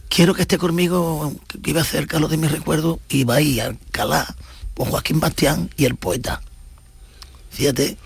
quiero 0.09 0.33
que 0.33 0.41
esté 0.41 0.57
conmigo, 0.57 1.35
que 1.61 1.69
iba 1.69 1.81
a 1.81 1.83
hacer 1.83 2.01
el 2.01 2.07
calor 2.07 2.29
de 2.29 2.37
mis 2.37 2.51
recuerdos, 2.51 2.99
y 3.09 3.23
va 3.23 3.35
a 3.35 3.41
ir 3.41 3.61
a 3.61 3.65
Alcalá, 3.65 4.35
con 4.75 4.89
Joaquín 4.89 5.19
Bastián 5.19 5.69
y 5.77 5.85
el 5.85 5.95
poeta. 5.95 6.41
Fíjate. 7.51 7.97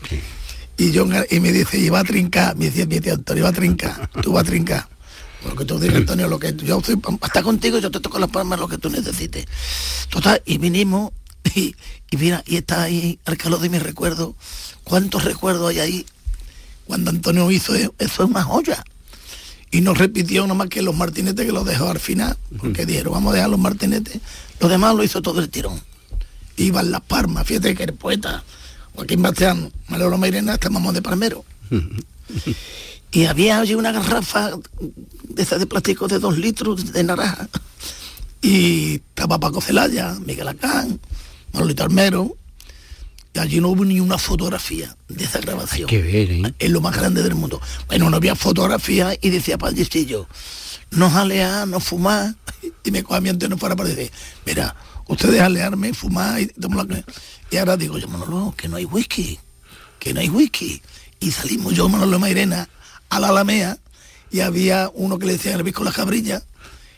Y 0.78 0.92
yo 0.92 1.08
y 1.32 1.40
me 1.40 1.52
dice, 1.52 1.78
y 1.80 1.90
va 1.90 2.00
a 2.00 2.04
trincar, 2.04 2.56
me 2.56 2.66
decía 2.66 2.86
mi 2.86 3.00
tío 3.00 3.14
Antonio, 3.14 3.44
va 3.46 3.50
a 3.50 3.54
trincar, 3.54 4.10
tú 4.22 4.34
vas 4.34 4.44
a 4.44 4.48
trincar. 4.48 4.88
Porque 5.42 5.66
tú 5.66 5.80
dices, 5.80 5.96
Antonio, 5.98 6.28
lo 6.28 6.38
que 6.38 6.54
yo 6.56 6.78
estoy, 6.80 7.00
hasta 7.22 7.42
contigo, 7.42 7.80
yo 7.80 7.90
te 7.90 8.00
toco 8.00 8.20
las 8.20 8.30
palmas 8.30 8.60
lo 8.60 8.68
que 8.68 8.78
tú 8.78 8.90
necesites. 8.90 9.46
Total, 10.10 10.42
y 10.46 10.58
vinimos, 10.60 11.12
y, 11.56 11.76
y 12.12 12.18
mira, 12.18 12.44
y 12.46 12.58
está 12.58 12.84
ahí 12.84 13.18
el 13.26 13.38
calor 13.38 13.60
de 13.60 13.70
mis 13.70 13.82
recuerdos. 13.82 14.36
¿Cuántos 14.84 15.24
recuerdos 15.24 15.70
hay 15.70 15.80
ahí? 15.80 16.06
Cuando 16.86 17.10
Antonio 17.10 17.50
hizo 17.50 17.74
e- 17.76 17.92
eso 17.98 18.24
es 18.24 18.30
una 18.30 18.44
joya. 18.44 18.84
Y 19.72 19.82
no 19.82 19.94
repitió 19.94 20.48
nomás 20.48 20.70
que 20.70 20.82
los 20.82 20.96
martinetes 20.96 21.46
que 21.46 21.52
lo 21.52 21.64
dejó 21.64 21.90
al 21.90 22.00
final, 22.00 22.38
porque 22.60 22.86
dijeron, 22.86 23.14
vamos 23.14 23.32
a 23.34 23.36
dejar 23.36 23.50
los 23.50 23.60
martinetes. 23.60 24.22
Lo 24.60 24.70
demás 24.70 24.96
lo 24.96 25.04
hizo 25.04 25.22
todo 25.22 25.40
el 25.42 25.50
tirón. 25.50 25.82
Iban 26.58 26.92
las 26.92 27.02
palmas, 27.02 27.46
fíjate 27.48 27.76
que 27.76 27.84
el 27.84 27.94
poeta, 27.94 28.44
Joaquín 28.96 29.22
Bastián, 29.22 29.72
Manolo 29.88 30.18
Mairena, 30.18 30.54
estábamos 30.54 30.94
de 30.94 31.02
palmero. 31.02 31.46
y 33.12 33.26
había 33.26 33.60
allí 33.60 33.76
una 33.76 33.92
garrafa 33.92 34.52
de 35.24 35.42
esas 35.42 35.60
de 35.60 35.68
plástico 35.68 36.08
de 36.08 36.20
dos 36.20 36.38
litros 36.38 36.92
de 36.92 37.04
naranja. 37.04 37.48
y 38.42 38.96
estaba 38.96 39.40
Paco 39.40 39.62
Celaya, 39.62 40.16
Miguel 40.26 40.48
Acán, 40.48 41.00
Manolito 41.54 41.84
Armero, 41.84 42.36
y 43.34 43.40
allí 43.40 43.62
no 43.62 43.70
hubo 43.70 43.86
ni 43.86 44.00
una 44.00 44.18
fotografía 44.18 44.96
de 45.08 45.24
esa 45.24 45.40
grabación. 45.40 45.88
que 45.88 46.02
ver, 46.02 46.32
¿eh? 46.32 46.56
Es 46.58 46.72
lo 46.72 46.82
más 46.82 46.98
grande 46.98 47.22
del 47.22 47.36
mundo. 47.36 47.62
Bueno, 47.88 48.10
no 48.10 48.18
había 48.18 48.36
fotografía 48.36 49.16
y 49.22 49.30
decía 49.30 49.60
Pallecillo, 49.60 50.28
no 50.92 51.10
jalear, 51.10 51.68
no 51.68 51.80
fumar, 51.80 52.36
y 52.84 52.92
me 52.92 53.04
coja 53.04 53.22
mi 53.22 53.32
no 53.32 53.58
fuera 53.58 53.76
para 53.76 53.90
decir, 53.90 54.12
mira, 54.46 54.76
ustedes 55.08 55.42
alearme, 55.42 55.94
fumar 55.94 56.42
y. 56.42 56.52
Y 57.50 57.58
ahora 57.58 57.78
digo 57.78 57.98
yo, 57.98 58.08
Manolo, 58.08 58.54
que 58.58 58.68
no 58.68 58.76
hay 58.76 58.86
whisky, 58.86 59.40
que 60.00 60.14
no 60.14 60.20
hay 60.20 60.30
whisky. 60.30 60.82
Y 61.20 61.32
salimos 61.32 61.74
yo, 61.74 61.88
Manolo 61.88 62.20
Mairena, 62.20 62.68
a 63.10 63.20
la 63.20 63.30
Alamea, 63.30 63.78
y 64.30 64.42
había 64.42 64.92
uno 64.94 65.18
que 65.18 65.26
le 65.26 65.34
decía 65.34 65.56
el 65.56 65.64
bisco 65.64 65.84
la 65.84 65.92
cabrilla, 65.92 66.44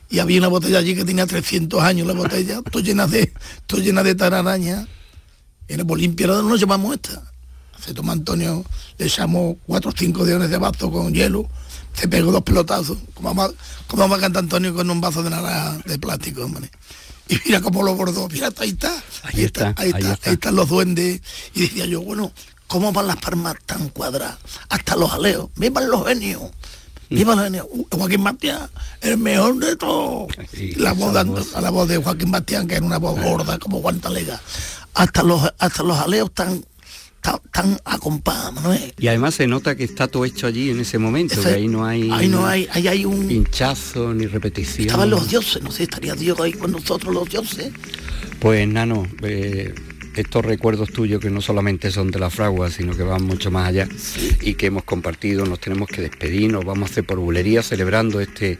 y 0.09 0.19
había 0.19 0.39
una 0.39 0.47
botella 0.47 0.79
allí 0.79 0.95
que 0.95 1.05
tenía 1.05 1.27
300 1.27 1.81
años 1.83 2.07
la 2.07 2.13
botella, 2.13 2.61
todo 2.71 2.81
llena 2.81 3.05
de, 3.05 3.31
todo 3.67 3.79
llena 3.81 4.03
de 4.03 4.15
tararaña. 4.15 4.87
En 5.67 5.79
el 5.79 5.85
Olimpia 5.87 6.25
no 6.25 6.41
nos 6.41 6.59
llevamos 6.59 6.95
esta. 6.95 7.21
Se 7.79 7.93
toma 7.93 8.13
Antonio, 8.13 8.65
le 8.97 9.05
echamos 9.05 9.57
cuatro 9.65 9.91
o 9.91 9.93
cinco 9.95 10.25
deones 10.25 10.49
de 10.49 10.57
vaso 10.57 10.91
con 10.91 11.13
hielo, 11.13 11.47
se 11.93 12.07
pegó 12.07 12.31
dos 12.31 12.43
pelotazos, 12.43 12.97
como 13.13 13.33
va, 13.33 13.49
como 13.87 14.09
va 14.09 14.17
a 14.17 14.19
cantar 14.19 14.43
Antonio 14.43 14.73
con 14.73 14.89
un 14.89 14.99
vaso 14.99 15.23
de 15.23 15.29
naranja 15.29 15.77
de 15.85 15.97
plástico, 15.97 16.43
hombre. 16.43 16.69
Y 17.29 17.39
mira 17.45 17.61
cómo 17.61 17.83
lo 17.83 17.95
bordó, 17.95 18.27
mira, 18.27 18.49
ahí 18.57 18.69
está, 18.69 18.91
Ahí 19.23 19.43
está, 19.43 19.67
ahí 19.67 19.73
ahí 19.77 19.89
está, 19.89 20.13
está. 20.13 20.29
ahí 20.29 20.33
están 20.33 20.55
los 20.55 20.67
duendes. 20.67 21.21
Y 21.53 21.61
decía 21.61 21.85
yo, 21.85 22.01
bueno, 22.01 22.31
¿cómo 22.67 22.91
van 22.91 23.07
las 23.07 23.17
palmas 23.17 23.55
tan 23.65 23.89
cuadradas? 23.89 24.37
Hasta 24.67 24.95
los 24.95 25.13
aleos, 25.13 25.49
vivan 25.55 25.89
los 25.89 26.07
genios. 26.07 26.41
Viva 27.09 27.35
los 27.35 27.45
genios. 27.45 27.67
Uh, 27.69 27.85
Joaquín 27.91 28.23
Bastián, 28.23 28.69
el 29.01 29.17
mejor 29.17 29.57
de 29.57 29.75
todos. 29.75 30.27
Sí, 30.51 30.73
la, 30.75 30.93
voz 30.93 31.13
la 31.13 31.69
voz 31.69 31.87
de 31.87 31.97
Joaquín 31.97 32.31
Bastián, 32.31 32.67
que 32.67 32.75
era 32.75 32.85
una 32.85 32.97
voz 32.97 33.19
gorda 33.19 33.57
como 33.57 33.79
guantalega. 33.79 34.39
Hasta 34.93 35.23
los, 35.23 35.41
hasta 35.57 35.83
los 35.83 35.97
aleos 35.97 36.31
tan, 36.33 36.63
tan, 37.21 37.39
tan 37.51 37.77
a 37.85 37.97
compás, 37.97 38.53
Manuel. 38.53 38.93
Y 38.99 39.07
además 39.07 39.35
se 39.35 39.47
nota 39.47 39.75
que 39.75 39.83
está 39.83 40.07
todo 40.07 40.25
hecho 40.25 40.47
allí 40.47 40.69
en 40.69 40.79
ese 40.79 40.97
momento, 40.97 41.35
Ese- 41.35 41.49
que 41.49 41.55
ahí 41.55 41.67
no 41.67 41.85
hay, 41.85 42.09
ahí 42.11 42.27
no 42.27 42.45
hay, 42.45 42.67
ahí 42.71 42.87
hay 42.87 43.05
un... 43.05 43.27
pinchazo 43.27 44.13
ni 44.13 44.27
repetición. 44.27 44.87
Estaban 44.87 45.09
los 45.09 45.29
dioses, 45.29 45.61
no 45.63 45.71
sé, 45.71 45.83
estaría 45.83 46.15
Dios 46.15 46.39
ahí 46.39 46.53
con 46.53 46.71
nosotros 46.71 47.13
los 47.13 47.29
dioses. 47.29 47.71
Pues 48.39 48.67
Nano, 48.67 49.07
eh, 49.23 49.73
estos 50.15 50.45
recuerdos 50.45 50.89
tuyos 50.91 51.21
que 51.21 51.29
no 51.29 51.41
solamente 51.41 51.91
son 51.91 52.11
de 52.11 52.19
la 52.19 52.29
fragua, 52.29 52.69
sino 52.71 52.95
que 52.95 53.03
van 53.03 53.23
mucho 53.23 53.51
más 53.51 53.67
allá 53.67 53.87
y 54.41 54.55
que 54.55 54.67
hemos 54.67 54.83
compartido, 54.83 55.45
nos 55.45 55.59
tenemos 55.59 55.87
que 55.87 56.01
despedir, 56.01 56.51
nos 56.51 56.65
vamos 56.65 56.89
a 56.89 56.91
hacer 56.91 57.05
por 57.05 57.19
bulería 57.19 57.63
celebrando 57.63 58.19
este, 58.19 58.59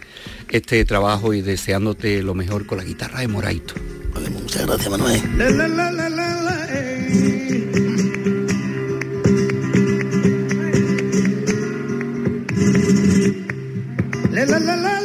este 0.49 0.83
trabajo 0.85 1.33
y 1.33 1.41
deseándote 1.41 2.21
lo 2.23 2.33
mejor 2.33 2.65
con 2.65 2.77
la 2.77 2.83
guitarra 2.83 3.19
de 3.21 3.27
Moraito. 3.27 3.73
Vale, 4.13 4.29
muchas 4.29 4.65
gracias, 4.65 4.89
Manuel. 4.89 5.21
Le, 5.37 7.88
la 14.45 14.59
la 14.59 14.75
la 14.75 14.98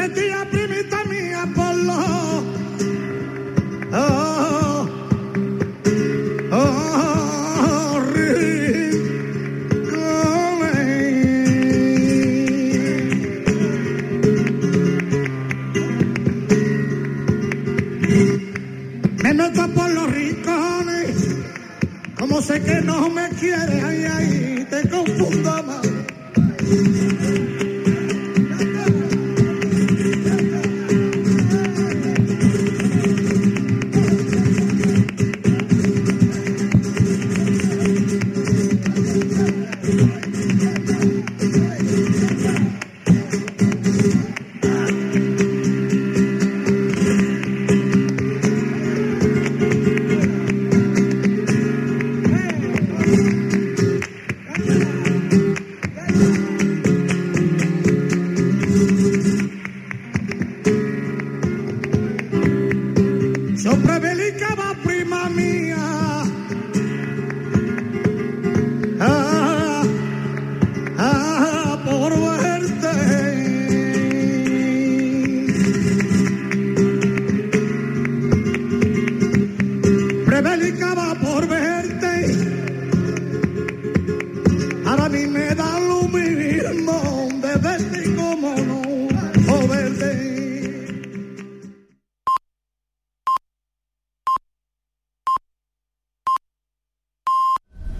metía 0.00 0.59